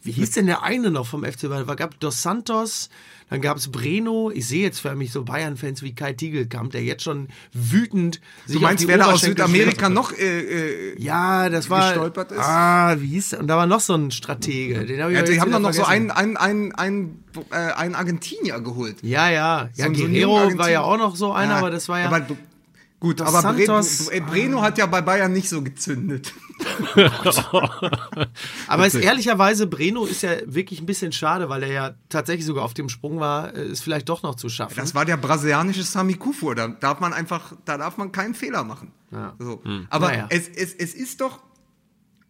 [0.08, 1.68] Wie hieß denn der eine noch vom FC Bayern?
[1.68, 2.88] Es gab Dos Santos,
[3.28, 4.30] dann gab es Breno.
[4.30, 8.56] Ich sehe jetzt für mich so Bayern-Fans wie Kai Tiegelkamp, der jetzt schon wütend sich
[8.56, 11.90] Du meinst, auf die wer da aus Südamerika noch äh, äh, Ja, das war.
[11.92, 12.38] gestolpert ist?
[12.40, 13.40] Ah, wie hieß der?
[13.40, 14.86] Und da war noch so ein Stratege.
[14.86, 16.10] Den hab ich ja, die haben dann noch so vergessen.
[16.10, 18.96] einen, einen, einen, einen, äh, einen Argentinier geholt.
[19.02, 19.68] Ja, ja.
[19.74, 22.10] Ja, So so Guerrero war ja auch noch so einer, aber das war ja.
[23.00, 26.32] Gut, aber Santos- Bre Breno hat ja bei Bayern nicht so gezündet.
[28.66, 32.64] Aber es, ehrlicherweise, Breno ist ja wirklich ein bisschen schade, weil er ja tatsächlich sogar
[32.64, 34.74] auf dem Sprung war, ist vielleicht doch noch zu schaffen.
[34.76, 36.54] Das war der brasilianische Sami Kufur.
[36.56, 38.92] Da darf man einfach, da darf man keinen Fehler machen.
[39.12, 39.34] Ja.
[39.38, 39.62] So.
[39.90, 40.26] Aber Naja.
[40.30, 41.40] es, es, es ist doch.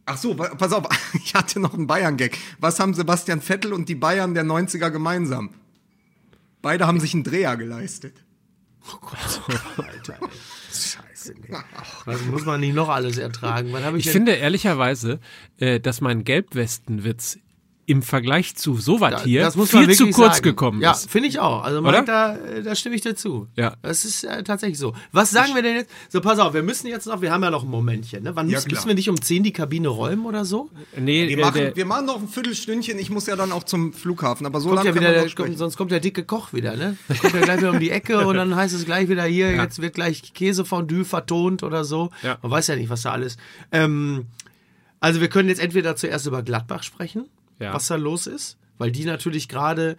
[0.05, 2.37] Ach so, pass auf, ich hatte noch einen Bayern-Gag.
[2.61, 5.51] Was haben Sebastian Vettel und die Bayern der 90er gemeinsam?
[6.62, 8.25] Beide haben sich einen Dreher geleistet.
[9.77, 10.19] Alter,
[11.29, 11.37] ey.
[11.49, 11.57] Nee.
[12.05, 13.74] Was muss man nicht noch alles ertragen?
[13.97, 15.20] Ich, Ich finde ehrlicherweise,
[15.59, 17.39] äh, dass mein Gelbwestenwitz
[17.89, 20.43] im Vergleich zu sowas hier das muss man viel zu kurz sagen.
[20.43, 21.11] gekommen ja, ist.
[21.11, 21.64] finde ich auch.
[21.64, 21.80] Also?
[21.80, 23.49] Mike, da, äh, da stimme ich dazu.
[23.57, 23.76] Ja.
[23.80, 24.93] Das ist äh, tatsächlich so.
[25.11, 25.91] Was sagen wir denn jetzt?
[26.11, 28.24] So, pass auf, wir müssen jetzt noch, wir haben ja noch ein Momentchen.
[28.24, 28.36] Ne?
[28.36, 30.70] Wann Ja, müssen, müssen wir nicht um 10 die Kabine räumen oder so?
[30.99, 32.99] Nee, Wir äh, machen, wir machen noch ein Viertelstündchen.
[32.99, 34.45] Ich muss ja dann auch zum Flughafen.
[34.45, 36.53] Aber so Kommt lange ja kann wieder man der, kommt, sonst kommt der dicke Koch
[36.53, 36.99] wieder, ne?
[37.09, 39.53] Dann kommt er gleich wieder um die Ecke und dann heißt es gleich wieder hier,
[39.53, 42.11] jetzt wird gleich Käsefondue vertont oder so.
[42.22, 42.36] Ja.
[42.43, 43.39] Man weiß ja nicht, was da alles.
[43.72, 44.26] Ähm,
[45.01, 47.26] also wir können jetzt entweder zuerst über Gladbach sprechen,
[47.59, 47.75] Ja.
[47.75, 49.97] was da los ist, weil die natürlich gerade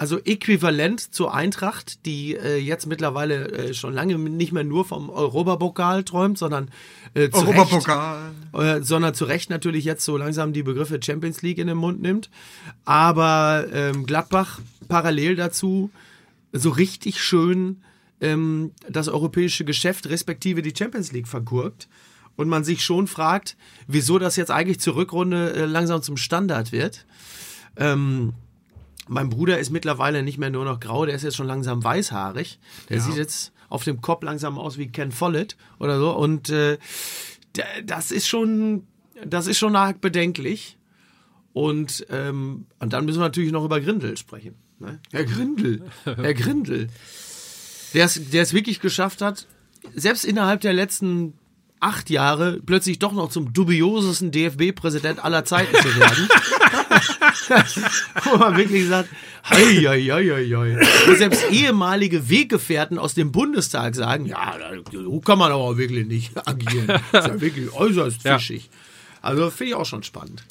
[0.00, 5.10] also äquivalent zur Eintracht, die äh, jetzt mittlerweile äh, schon lange nicht mehr nur vom
[5.10, 6.70] Europapokal träumt, sondern
[7.12, 8.30] äh, zu Recht, Europapokal.
[8.54, 12.00] äh, sondern zu Recht natürlich jetzt so langsam die Begriffe Champions League in den Mund
[12.00, 12.30] nimmt.
[12.86, 15.90] Aber ähm, Gladbach parallel dazu
[16.50, 17.82] so richtig schön
[18.22, 21.88] ähm, das europäische Geschäft respektive die Champions League vergurkt.
[22.40, 26.72] Und man sich schon fragt, wieso das jetzt eigentlich zur Rückrunde äh, langsam zum Standard
[26.72, 27.04] wird.
[27.76, 28.32] Ähm,
[29.08, 32.58] mein Bruder ist mittlerweile nicht mehr nur noch grau, der ist jetzt schon langsam weißhaarig.
[32.88, 36.16] Der sieht jetzt auf dem Kopf langsam aus wie Ken Follett oder so.
[36.16, 36.78] Und äh,
[37.84, 38.86] das ist schon,
[39.22, 40.78] das ist schon arg bedenklich.
[41.52, 44.54] Und, ähm, und dann müssen wir natürlich noch über Grindel sprechen.
[44.78, 44.98] Ne?
[45.12, 46.88] Herr Grindel, Herr Grindel,
[47.92, 49.46] der es wirklich geschafft hat,
[49.94, 51.34] selbst innerhalb der letzten
[51.80, 56.28] acht Jahre plötzlich doch noch zum dubiosesten DFB-Präsident aller Zeiten zu werden.
[58.24, 59.08] Wo man wirklich sagt,
[59.48, 60.86] hei, hei, hei, hei.
[61.06, 64.54] Wo selbst ehemalige Weggefährten aus dem Bundestag sagen, ja,
[64.92, 66.86] so kann man aber wirklich nicht agieren.
[67.12, 68.38] Das ist ja wirklich äußerst Ja.
[68.38, 68.70] fischig.
[69.22, 70.44] Also finde ich auch schon spannend.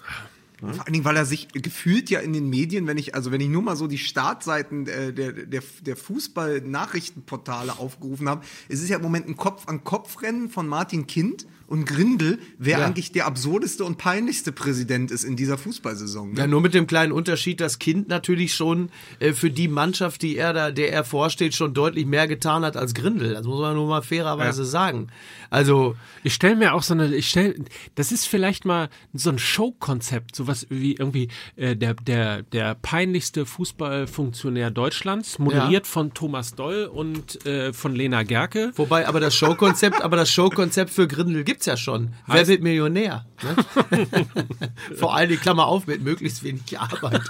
[0.60, 3.39] Vor allen Dingen, weil er sich gefühlt ja in den Medien, wenn ich, also wenn
[3.39, 8.89] ich nur mal so die Startseiten äh, der, der, der Fußball-Nachrichtenportale aufgerufen habe, es ist
[8.89, 12.86] ja im Moment ein Kopf-an-Kopf-Rennen von Martin Kind und Grindel, wer Ja.
[12.86, 16.34] eigentlich der absurdeste und peinlichste Präsident ist in dieser Fußballsaison.
[16.34, 16.39] Ne?
[16.39, 18.89] Ja, nur mit dem kleinen Unterschied, das Kind natürlich schon
[19.20, 22.76] äh, für die Mannschaft, die er da, der er vorsteht, schon deutlich mehr getan hat
[22.76, 23.34] als Grindel.
[23.34, 25.07] Das muss man nur mal fairerweise sagen.
[25.49, 27.55] Also, Ich stelle mir auch so eine, ich stelle,
[27.95, 33.45] das ist vielleicht mal so ein Showkonzept, sowas wie irgendwie äh, der, der, der peinlichste
[33.45, 38.72] Fußballfunktionär Deutschlands, moderiert von Thomas Doll und äh, von Lena Gerke.
[38.76, 42.14] wobei, aber das Showkonzept, aber das Showkonzept für Grindel gibt's ja schon.
[42.26, 43.26] Wer Heißt- wird Millionär?
[43.43, 44.05] Ne?
[44.95, 47.22] Vor allem, Klammer auf, mit möglichst wenig Arbeit.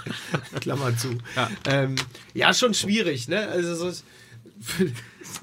[0.60, 1.18] Klammer zu.
[1.34, 1.96] Ja, ähm,
[2.32, 3.48] ja schon schwierig, ne?
[3.48, 4.02] Also, so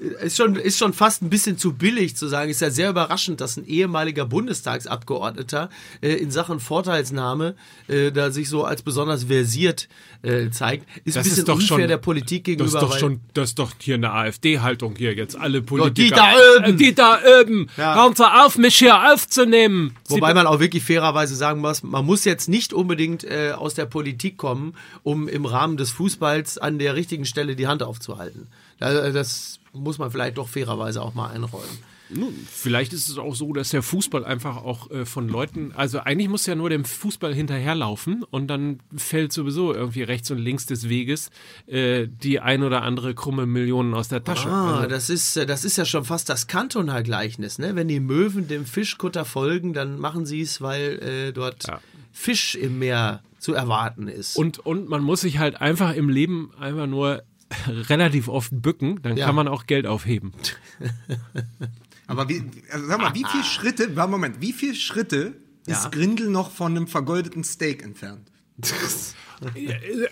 [0.00, 2.50] ist schon, ist schon fast ein bisschen zu billig zu sagen.
[2.50, 5.70] Ist ja sehr überraschend, dass ein ehemaliger Bundestagsabgeordneter
[6.00, 7.54] äh, in Sachen Vorteilsnahme
[7.88, 9.88] äh, da sich so als besonders versiert
[10.22, 10.86] äh, zeigt.
[11.04, 12.66] Ist ein bisschen unfair der Politik das gegenüber.
[12.78, 15.36] ist doch schon, das ist doch hier eine AfD-Haltung hier jetzt.
[15.36, 16.16] Alle die Politiker.
[16.16, 16.64] da oben.
[16.64, 17.68] Äh, Die da oben.
[17.76, 17.94] Ja.
[17.94, 19.94] Hören Sie auf, mich hier aufzunehmen.
[20.08, 23.86] Wobei man auch wirklich fairerweise sagen muss, man muss jetzt nicht unbedingt äh, aus der
[23.86, 28.48] Politik kommen, um im Rahmen des Fußballs an der richtigen Stelle die Hand aufzuhalten.
[28.78, 31.78] Da- Das muss man vielleicht doch fairerweise auch mal einräumen.
[32.10, 35.98] Nun, vielleicht ist es auch so, dass der Fußball einfach auch äh, von Leuten, also
[36.00, 40.64] eigentlich muss ja nur dem Fußball hinterherlaufen und dann fällt sowieso irgendwie rechts und links
[40.64, 41.28] des Weges
[41.66, 44.48] äh, die ein oder andere krumme Millionen aus der Tasche.
[44.48, 47.58] Ah, Also, das ist, äh, das ist ja schon fast das Kantonalgleichnis.
[47.58, 47.76] Ne?
[47.76, 51.80] Wenn die Möwen dem Fischkutter folgen, dann machen sie es, weil äh, dort Ja.
[52.12, 54.36] Fisch im Meer zu erwarten ist.
[54.36, 57.22] und, und man muss sich halt einfach im Leben einfach nur
[57.66, 59.26] relativ oft bücken, dann Ja.
[59.26, 60.32] kann man auch Geld aufheben.
[62.06, 65.36] Aber wie, also sag mal, wie viele Schritte, warte, Moment, wie viele Schritte
[65.66, 65.76] Ja.
[65.76, 68.30] ist Grindel noch von einem vergoldeten Steak entfernt?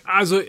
[0.05, 0.47] Also, äh,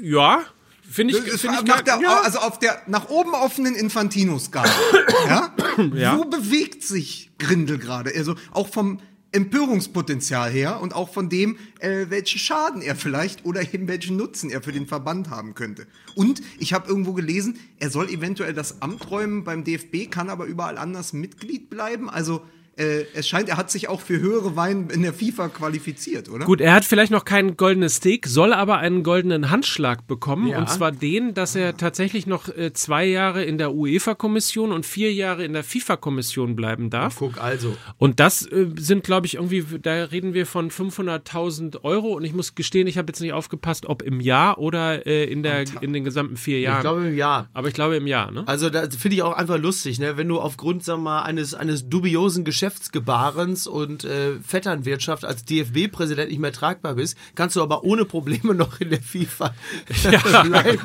[0.00, 0.42] ja,
[0.88, 2.20] finde ich, Das find ich nach gar- der, ja.
[2.20, 4.70] Also auf der nach oben offenen Infantino-Skala.
[5.26, 5.54] ja?
[5.94, 6.16] Ja.
[6.16, 8.12] Wo bewegt sich Grindel gerade?
[8.14, 9.00] Also auch vom
[9.32, 14.50] Empörungspotenzial her und auch von dem, äh, welchen Schaden er vielleicht oder eben welchen Nutzen
[14.50, 15.86] er für den Verband haben könnte.
[16.16, 20.46] Und ich habe irgendwo gelesen, er soll eventuell das Amt räumen beim DFB, kann aber
[20.46, 22.10] überall anders Mitglied bleiben.
[22.10, 22.42] Also
[22.80, 26.46] äh, es scheint, er hat sich auch für höhere Wein in der FIFA qualifiziert, oder?
[26.46, 30.48] Gut, er hat vielleicht noch kein goldenes Steak, soll aber einen goldenen Handschlag bekommen.
[30.48, 30.58] Ja.
[30.58, 35.12] Und zwar den, dass er tatsächlich noch äh, zwei Jahre in der UEFA-Kommission und vier
[35.12, 37.16] Jahre in der FIFA-Kommission bleiben darf.
[37.18, 37.76] Guck also.
[37.98, 42.14] Und das äh, sind, glaube ich, irgendwie, da reden wir von 500.000 Euro.
[42.14, 45.42] Und ich muss gestehen, ich habe jetzt nicht aufgepasst, ob im Jahr oder äh, in,
[45.42, 46.78] der, in den gesamten vier Jahren.
[46.78, 47.50] Ich glaube im Jahr.
[47.52, 48.44] aber ich glaube im Jahr, ne?
[48.46, 50.16] Also da finde ich auch einfach lustig, ne?
[50.16, 56.38] wenn du aufgrund sag mal, eines, eines dubiosen Geschäftsgebarens und äh, Vetternwirtschaft als DFB-Präsident nicht
[56.40, 59.54] mehr tragbar bist, kannst du aber ohne Probleme noch in der FIFA
[60.44, 60.78] bleiben.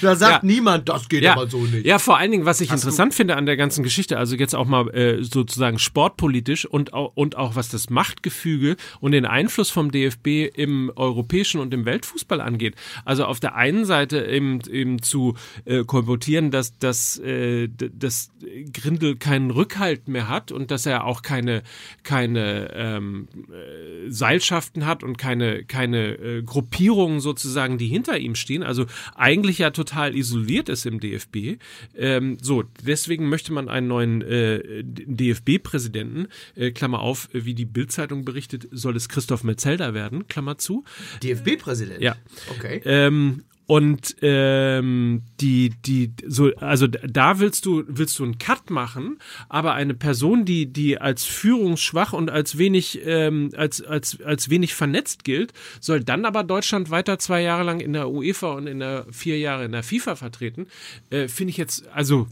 [0.00, 0.46] Da sagt Ja.
[0.46, 1.86] niemand, das geht ja, aber so nicht.
[1.86, 4.66] Ja, vor allen Dingen, was ich interessant finde an der ganzen Geschichte, also jetzt auch
[4.66, 9.90] mal äh, sozusagen sportpolitisch und auch, und auch was das Machtgefüge und den Einfluss vom
[9.90, 12.74] DFB im europäischen und im Weltfußball angeht.
[13.04, 15.34] Also auf der einen Seite eben, eben zu
[15.64, 18.30] äh, kolportieren, dass, dass, äh, dass
[18.72, 21.62] Grindel keinen Rückhalt mehr hat und dass er auch keine,
[22.02, 28.62] keine ähm, äh, Seilschaften hat und keine, keine äh, Gruppierungen sozusagen, die hinter ihm stehen.
[28.62, 31.60] Also eigentlich ja total isoliert ist im DFB.
[31.96, 38.24] Ähm, so, deswegen möchte man einen neuen äh, DFB-Präsidenten, äh, Klammer auf, wie die Bildzeitung
[38.24, 40.84] berichtet, soll es Christoph Metzelder werden, Klammer zu.
[41.22, 42.00] DFB-Präsident?
[42.00, 42.16] Ja.
[42.50, 42.80] Okay.
[42.84, 49.18] Ähm, und ähm, die, die, so, also da willst du, willst du einen Cut machen,
[49.50, 54.74] aber eine Person, die, die als führungsschwach und als wenig, ähm, als, als, als wenig
[54.74, 58.78] vernetzt gilt, soll dann aber Deutschland weiter zwei Jahre lang in der UEFA und in
[58.78, 60.66] der vier Jahre in der FIFA vertreten.
[61.10, 62.26] Äh, Finde ich jetzt, also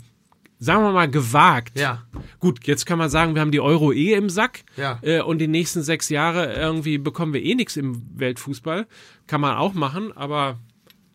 [0.59, 1.79] sagen wir mal, gewagt.
[1.79, 2.03] Ja.
[2.41, 5.01] Gut, jetzt kann man sagen, wir haben die Euro eh im Sack Ja.
[5.03, 8.87] äh, und die nächsten sechs Jahre irgendwie bekommen wir eh nichts im Weltfußball.
[9.27, 10.59] Kann man auch machen, aber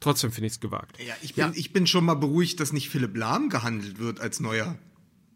[0.01, 0.97] trotzdem finde ich es gewagt.
[0.99, 4.41] Ja, ich bin, ich bin schon mal beruhigt, dass nicht Philipp Lahm gehandelt wird als
[4.41, 4.77] neuer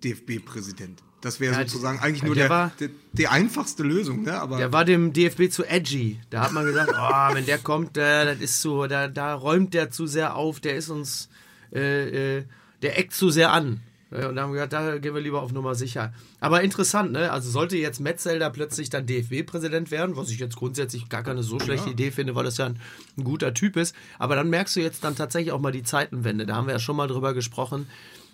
[0.04, 1.02] DFB-Präsident.
[1.22, 4.34] Das wäre Ja, sozusagen eigentlich ja, nur der der, war- der, die einfachste Lösung, ne?
[4.40, 6.20] Aber Der war dem DFB zu edgy.
[6.30, 9.74] Da hat man gesagt, oh, wenn der kommt, äh, das ist so, da, da räumt
[9.74, 11.30] der zu sehr auf, der ist uns,
[11.74, 12.44] äh, äh,
[12.84, 13.82] der eckt zu sehr an.
[14.12, 16.14] Und da haben wir gesagt, da gehen wir lieber auf Nummer sicher.
[16.40, 17.32] Aber interessant, ne?
[17.32, 21.60] Also sollte jetzt Metzelder plötzlich dann DFB-Präsident werden, was ich jetzt grundsätzlich gar keine so
[21.60, 22.80] schlechte Idee finde, weil das ja ein,
[23.18, 23.96] ein guter Typ ist.
[24.20, 26.46] Aber dann merkst du jetzt dann tatsächlich auch mal die Zeitenwende.
[26.46, 27.88] Da haben wir ja schon mal drüber gesprochen,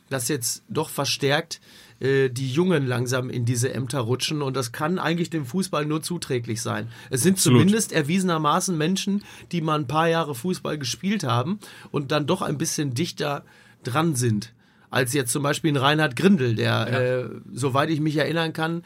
[0.10, 1.62] dass jetzt doch verstärkt
[2.02, 6.04] äh, die Jungen langsam in diese Ämter rutschen und das kann eigentlich dem Fußball nur
[6.04, 6.90] zuträglich sein.
[7.10, 7.62] Es sind Absolut.
[7.62, 11.60] zumindest erwiesenermaßen Menschen, die mal ein paar Jahre Fußball gespielt haben
[11.92, 13.46] und dann doch ein bisschen dichter
[13.84, 14.52] dran sind
[14.92, 18.84] als jetzt zum Beispiel ein Reinhard Grindel, der, äh, soweit ich mich erinnern kann,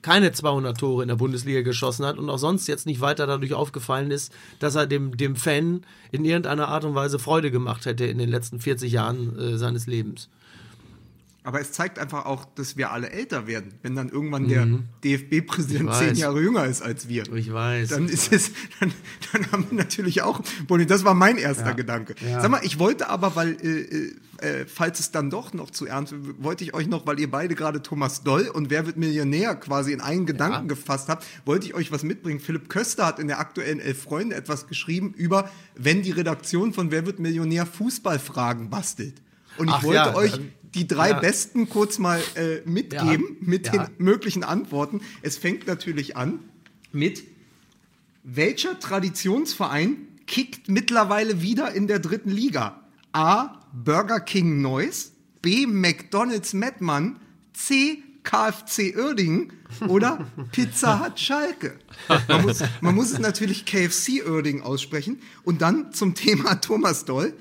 [0.00, 3.54] keine 200 Tore in der Bundesliga geschossen hat und auch sonst jetzt nicht weiter dadurch
[3.54, 8.04] aufgefallen ist, dass er dem, dem Fan in irgendeiner Art und Weise Freude gemacht hätte
[8.06, 10.28] in den letzten 40 Jahren äh, seines Lebens.
[11.44, 13.74] Aber es zeigt einfach auch, dass wir alle älter werden.
[13.82, 14.64] Wenn dann irgendwann der
[15.02, 16.14] DFB-Präsident Ich zehn.
[16.14, 17.24] Jahre jünger ist als wir.
[17.34, 17.88] Ich weiß.
[17.88, 18.92] Dann ist es, dann,
[19.32, 20.40] dann haben wir natürlich auch.
[20.86, 22.14] Das war mein erster Gedanke.
[22.20, 25.86] Sag mal, ich wollte aber, weil, äh, äh, äh, falls es dann doch noch zu
[25.86, 28.96] ernst wird, wollte ich euch noch, weil ihr beide gerade Thomas Doll und Wer wird
[28.96, 32.38] Millionär quasi in einen Gedanken gefasst habt, wollte ich euch was mitbringen.
[32.38, 36.92] Philipp Köster hat in der aktuellen Elf Freunde etwas geschrieben über, wenn die Redaktion von
[36.92, 39.14] Wer wird Millionär Fußballfragen bastelt.
[39.58, 40.40] Und ich Ach wollte ja, euch
[40.74, 41.20] die drei ja.
[41.20, 45.00] besten kurz mal äh, mitgeben Ja, mit den möglichen Antworten.
[45.22, 46.40] Es fängt natürlich an
[46.92, 47.24] mit
[48.24, 49.96] welcher Traditionsverein
[50.26, 52.80] kickt mittlerweile wieder in der dritten Liga?
[53.12, 53.60] A.
[53.72, 55.66] Burger King Neuss, B.
[55.66, 57.16] McDonald's Mettmann,
[57.52, 58.02] C.
[58.22, 59.52] KFC Uerdingen
[59.88, 61.78] oder Pizza Hut Schalke.
[62.28, 65.20] Man muss, man muss es natürlich KFC Uerdingen aussprechen.
[65.42, 67.34] Und dann zum Thema Thomas Doll.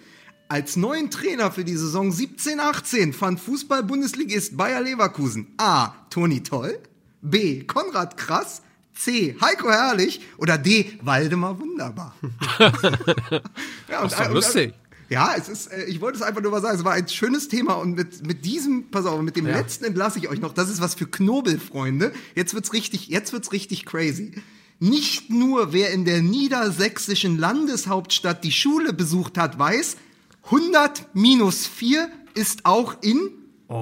[0.52, 5.93] Als neuen Trainer für die Saison 17-18 fand Fußball-Bundesligist Bayer Leverkusen A.
[6.10, 6.78] Toni Toll,
[7.22, 7.64] B.
[7.64, 8.62] Konrad Krass,
[8.93, 9.38] C.
[9.39, 10.99] Heiko Herrlich oder D.
[11.04, 12.14] Waldemar Wunderbar.
[13.89, 14.74] ja, und, ist doch lustig.
[15.08, 17.47] Ja, es ist, äh, ich wollte es einfach nur mal sagen, es war ein schönes
[17.47, 19.56] Thema und mit, mit diesem, pass auf, mit dem Ja.
[19.56, 20.52] letzten entlasse ich euch noch.
[20.52, 22.12] Das ist was für Knobelfreunde.
[22.36, 24.34] Jetzt wird's richtig, jetzt wird's richtig crazy.
[24.80, 29.95] Nicht nur wer in der niedersächsischen Landeshauptstadt die Schule besucht hat, weiß,
[30.45, 33.19] 100 minus 4 ist auch in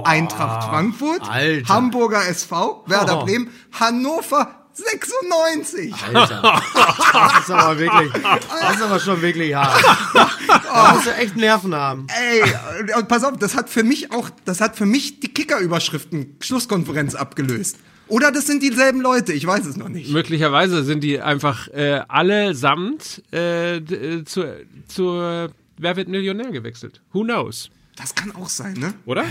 [0.03, 1.67] Eintracht Frankfurt, Alter.
[1.67, 3.25] Hamburger SV, Werder Oh.
[3.25, 3.49] Bremen,
[3.79, 5.93] Hannover 96.
[6.13, 6.61] Alter.
[7.11, 9.83] Das ist aber wirklich, das ist aber schon wirklich hart.
[10.47, 12.05] Da musst du echt Nerven haben.
[12.09, 12.43] Ey,
[12.95, 17.15] und- pass auf, das hat für mich auch, das hat für mich die Kicker-Überschriften Schlusskonferenz
[17.15, 17.77] abgelöst.
[18.07, 20.11] Oder das sind dieselben Leute, ich weiß es noch nicht.
[20.11, 24.45] Möglicherweise sind die einfach äh, allesamt äh, äh, zu,
[24.87, 25.49] zur
[25.81, 27.01] Wer wird Millionär gewechselt.
[27.13, 27.71] Who knows?
[27.95, 28.93] Das kann auch sein, ne?
[29.05, 29.25] Oder?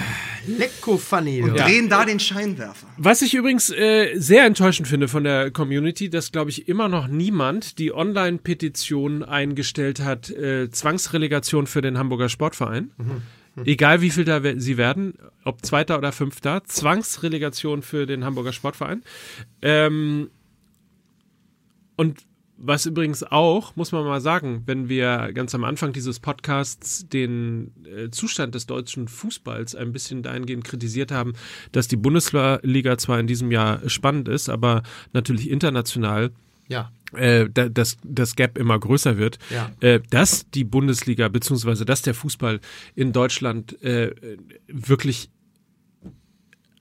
[0.47, 1.43] Lecko funny.
[1.43, 1.53] du.
[1.53, 2.87] Drehen da den Scheinwerfer.
[2.97, 7.07] Was ich übrigens äh, sehr enttäuschend finde von der Community, dass, glaube ich, immer noch
[7.07, 12.93] niemand die Online-Petition eingestellt hat, äh, Zwangsrelegation für den Hamburger Sportverein.
[13.65, 19.03] Egal wie viel da sie werden, ob Zweiter oder Fünfter, Zwangsrelegation für den Hamburger Sportverein.
[19.61, 20.31] Ähm,
[21.97, 22.28] und
[22.61, 27.71] was übrigens auch, muss man mal sagen, wenn wir ganz am Anfang dieses Podcasts den
[27.87, 31.35] äh, Zustand des deutschen Fußballs ein bisschen dahingehend kritisiert haben,
[31.73, 34.83] dass die Bundesliga zwar in diesem Jahr spannend ist, aber
[35.13, 36.33] natürlich international
[36.69, 36.91] Ja.
[37.15, 39.71] äh, da, das, das Gap immer größer wird, Ja.
[39.81, 42.61] äh, dass die Bundesliga beziehungsweise dass der Fußball
[42.97, 44.15] in Deutschland äh,
[44.67, 45.31] wirklich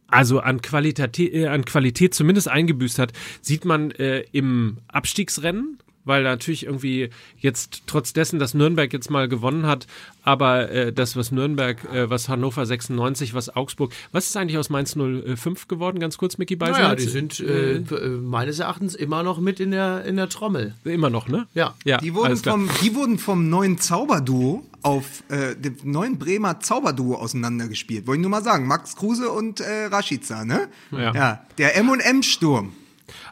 [0.08, 6.24] also an Qualität, äh, an Qualität zumindest eingebüßt hat, sieht man äh, im Abstiegsrennen, weil
[6.24, 9.88] natürlich irgendwie jetzt trotz dessen, dass Nürnberg jetzt mal gewonnen hat,
[10.24, 14.70] aber äh, das, was Nürnberg, äh, was Hannover 96, was Augsburg, was ist eigentlich aus
[14.70, 15.99] Mainz 05 geworden?
[15.99, 16.84] Ganz kurz, Micky Beisenherz?
[16.84, 20.76] Naja, die sind äh, äh, meines Erachtens immer noch mit in der, in der Trommel.
[20.86, 21.47] Immer noch, ne?
[21.53, 21.76] Ja.
[21.84, 22.55] ja Die wurden, klar.
[22.55, 28.07] vom, die wurden vom neuen Zauberduo auf äh, dem neuen Bremer Zauberduo auseinandergespielt.
[28.07, 28.67] Wollte ich nur mal sagen.
[28.67, 30.69] Max Kruse und äh, Rashica, ne?
[30.91, 31.13] Ja.
[31.13, 32.71] ja der M&M-Sturm.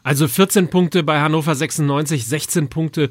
[0.05, 3.09] Also 14 Punkte bei Hannover 96, 16 Punkte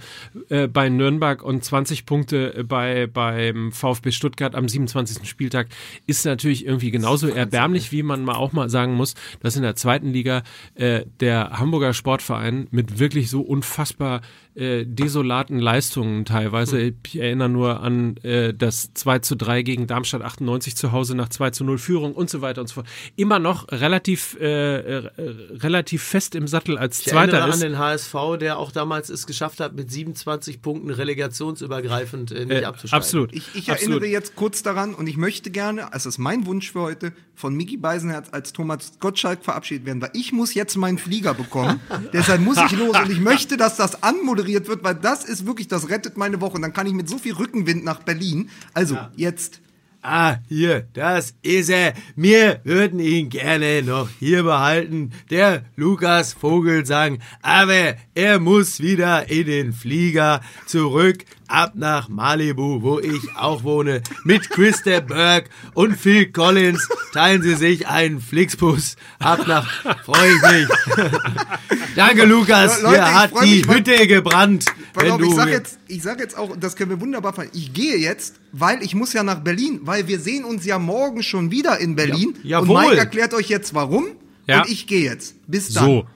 [0.48, 5.28] äh, bei Nürnberg und 20 Punkte äh, bei beim VfB Stuttgart am 27.
[5.28, 5.66] Spieltag
[6.06, 9.74] ist natürlich irgendwie genauso erbärmlich, wie man mal auch mal sagen muss, dass in der
[9.74, 10.44] zweiten Liga
[10.76, 14.20] äh, der Hamburger Sportverein mit wirklich so unfassbar
[14.54, 16.80] äh, desolaten Leistungen teilweise.
[16.80, 21.28] Ich erinnere nur an äh, das 2 zu 3 gegen Darmstadt 98 zu Hause nach
[21.28, 22.86] 2 zu 0 Führung und so weiter und so fort.
[23.16, 25.10] Immer noch relativ, äh, äh,
[25.56, 27.62] relativ fest im Sattel als Ich Zweiter erinnere an ist.
[27.62, 32.64] den HSV, der auch damals es geschafft hat, mit 27 Punkten relegationsübergreifend äh, nicht Äh,
[32.64, 32.96] abzusteigen.
[33.02, 33.32] absolut.
[33.34, 33.90] Ich, ich absolut.
[34.02, 37.54] erinnere jetzt kurz daran und ich möchte gerne, es ist mein Wunsch für heute, von
[37.54, 41.80] Miki Beisenherz als Thomas Gottschalk verabschiedet werden, weil ich muss jetzt meinen Flieger bekommen.
[42.12, 45.68] Deshalb muss ich los und ich möchte, dass das anmoderiert wird, weil das ist wirklich,
[45.68, 48.50] das rettet meine Woche und dann kann ich mit so viel Rückenwind nach Berlin.
[48.72, 49.60] Also, jetzt.
[50.06, 51.94] Ah, hier, das ist er.
[52.14, 55.12] Wir würden ihn gerne noch hier behalten.
[55.30, 57.20] Der Lukas Vogelsang.
[57.40, 61.24] Aber er muss wieder in den Flieger zurück.
[61.48, 64.02] Ab nach Malibu, wo ich auch wohne.
[64.24, 68.96] Mit Christa Burke und Phil Collins teilen sie sich einen Flixbus.
[69.18, 69.66] Ab nach,
[70.04, 70.68] freue ich mich.
[71.96, 72.82] Danke, Lukas.
[72.82, 74.66] Leute, Hier ich hat die weil- Hütte gebrannt.
[74.94, 77.50] Wenn auf, ich du sag jetzt, ich sag jetzt auch, das können wir wunderbar fallen.
[77.52, 81.22] Ich gehe jetzt, weil ich muss ja nach Berlin, weil wir sehen uns ja morgen
[81.22, 82.34] schon wieder in Berlin.
[82.42, 82.84] Ja, und jawohl.
[82.84, 84.06] Mike erklärt euch jetzt warum.
[84.46, 84.62] Ja.
[84.62, 85.34] Und ich gehe jetzt.
[85.46, 85.84] Bis dann.
[85.84, 86.06] So.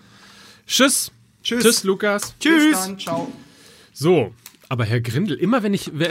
[0.66, 1.10] Tschüss.
[1.42, 1.62] Tschüss.
[1.64, 2.32] Tschüss, Lukas.
[2.42, 2.98] Bis dann.
[2.98, 3.32] Ciao.
[3.92, 4.32] So.
[4.70, 6.10] Aber Herr Grindel, immer wenn ich, wenn,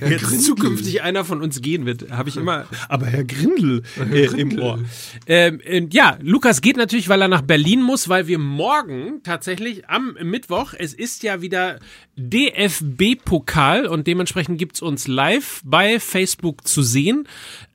[0.00, 3.82] wenn jetzt zukünftig einer von uns gehen wird, habe ich immer, aber Herr Grindel,
[4.12, 4.80] äh, im Ohr.
[5.26, 9.88] Ähm, äh, ja, Lukas geht natürlich, weil er nach Berlin muss, weil wir morgen tatsächlich
[9.88, 11.80] am Mittwoch, es ist ja wieder
[12.16, 17.28] DFB-Pokal und dementsprechend gibt's uns live bei Facebook zu sehen.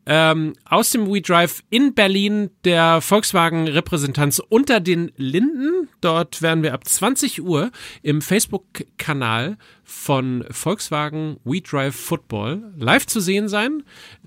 [0.06, 5.88] Ähm, aus dem WeDrive in Berlin der Volkswagen-Repräsentanz unter den Linden.
[6.02, 13.48] Dort werden wir ab 20 Uhr im Facebook-Kanal von Volkswagen WeDrive Football live zu sehen
[13.48, 13.84] sein.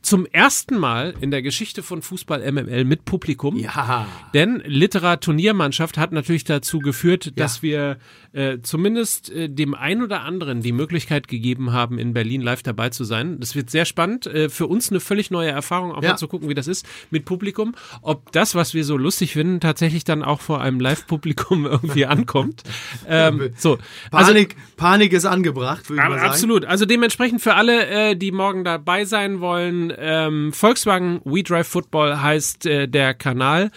[0.07, 3.57] Zum ersten Mal in der Geschichte von Fußball MML mit Publikum.
[3.57, 4.07] Ja.
[4.35, 7.99] Denn Literaturniermannschaft hat natürlich dazu geführt, dass wir
[8.33, 12.91] äh, zumindest äh, dem ein oder anderen die Möglichkeit gegeben haben, in Berlin live dabei
[12.91, 13.41] zu sein.
[13.41, 14.27] Das wird sehr spannend.
[14.27, 16.11] Äh, für uns eine völlig neue Erfahrung, auch Ja.
[16.11, 17.75] mal zu gucken, wie das ist mit Publikum.
[18.03, 22.63] Ob das, was wir so lustig finden, tatsächlich dann auch vor einem Live-Publikum irgendwie ankommt.
[23.09, 23.79] Ähm, so.
[24.11, 26.31] Also, Panik, Panik ist angebracht, würde ich mal sagen.
[26.31, 26.65] absolut.
[26.65, 32.21] Also dementsprechend für alle, äh, die morgen dabei sein wollen, ähm, Volkswagen We Drive Football
[32.21, 33.71] heißt äh, der Kanal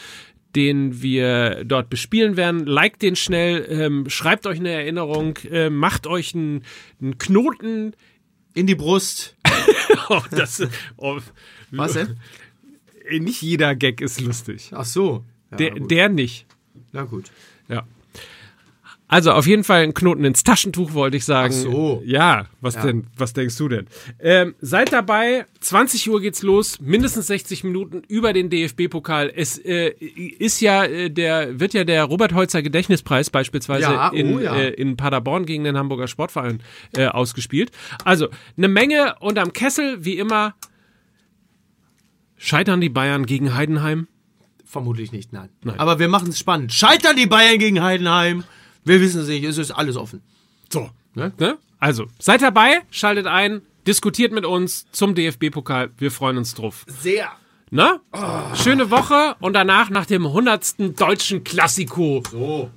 [0.56, 2.66] den wir dort bespielen werden.
[2.66, 6.64] Liked den schnell, ähm, schreibt euch eine Erinnerung, äh, macht euch einen,
[7.02, 7.94] einen Knoten.
[8.54, 9.36] In die Brust.
[10.08, 10.64] Oh, das,
[10.98, 11.20] oh,
[11.72, 12.18] Was denn?
[13.12, 14.72] Nicht jeder Gag ist lustig.
[14.74, 15.24] Ach so.
[15.52, 16.46] Ja, Der, der nicht.
[16.92, 17.32] Na gut.
[17.68, 17.86] Ja.
[19.10, 21.52] Also auf jeden Fall einen Knoten ins Taschentuch, wollte ich sagen.
[21.58, 22.04] Ach so.
[22.06, 23.08] Ja, was denn?
[23.18, 23.88] Was denkst du denn?
[24.20, 25.48] Ähm, seid dabei.
[25.62, 26.80] 20 Uhr geht's los.
[26.80, 29.32] Mindestens 60 Minuten über den DFB-Pokal.
[29.36, 34.16] Es äh, ist ja äh, der wird ja der Robert Holzer Gedächtnispreis beispielsweise Ja, oh
[34.16, 34.56] in, ja.
[34.56, 36.62] äh, in Paderborn gegen den Hamburger Sportverein
[36.96, 37.72] äh, ausgespielt.
[38.06, 40.54] Also eine Menge und am Kessel wie immer
[42.38, 44.08] scheitern die Bayern gegen Heidenheim.
[44.66, 45.50] Vermutlich nicht, nein.
[45.64, 45.80] Nein.
[45.80, 46.72] Aber wir machen es spannend.
[46.74, 48.44] Scheitern die Bayern gegen Heidenheim?
[48.90, 50.24] Wir wissen es nicht, es ist alles offen.
[50.74, 50.90] So.
[51.14, 51.32] Ne?
[51.78, 55.92] Also, seid dabei, schaltet ein, diskutiert mit uns zum DFB-Pokal.
[56.00, 56.86] Wir freuen uns drauf.
[56.88, 57.30] Sehr.
[57.70, 58.00] Na?
[58.56, 61.00] Schöne Woche und danach nach dem 100.
[61.00, 62.24] deutschen Klassiko.
[62.32, 62.72] So.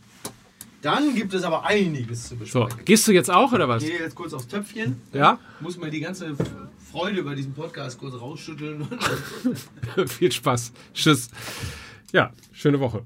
[0.82, 2.84] Dann gibt es aber einiges zu So, besprechen.
[2.84, 3.82] gehst du jetzt auch oder was?
[3.82, 5.00] Ich gehe jetzt kurz aufs Töpfchen.
[5.14, 5.38] Ja?
[5.60, 6.36] Muss mal die ganze
[6.90, 8.86] Freude über diesen Podcast kurz rausschütteln.
[10.08, 10.72] Viel Spaß.
[10.92, 11.30] Tschüss.
[12.12, 13.02] Ja, schöne Woche.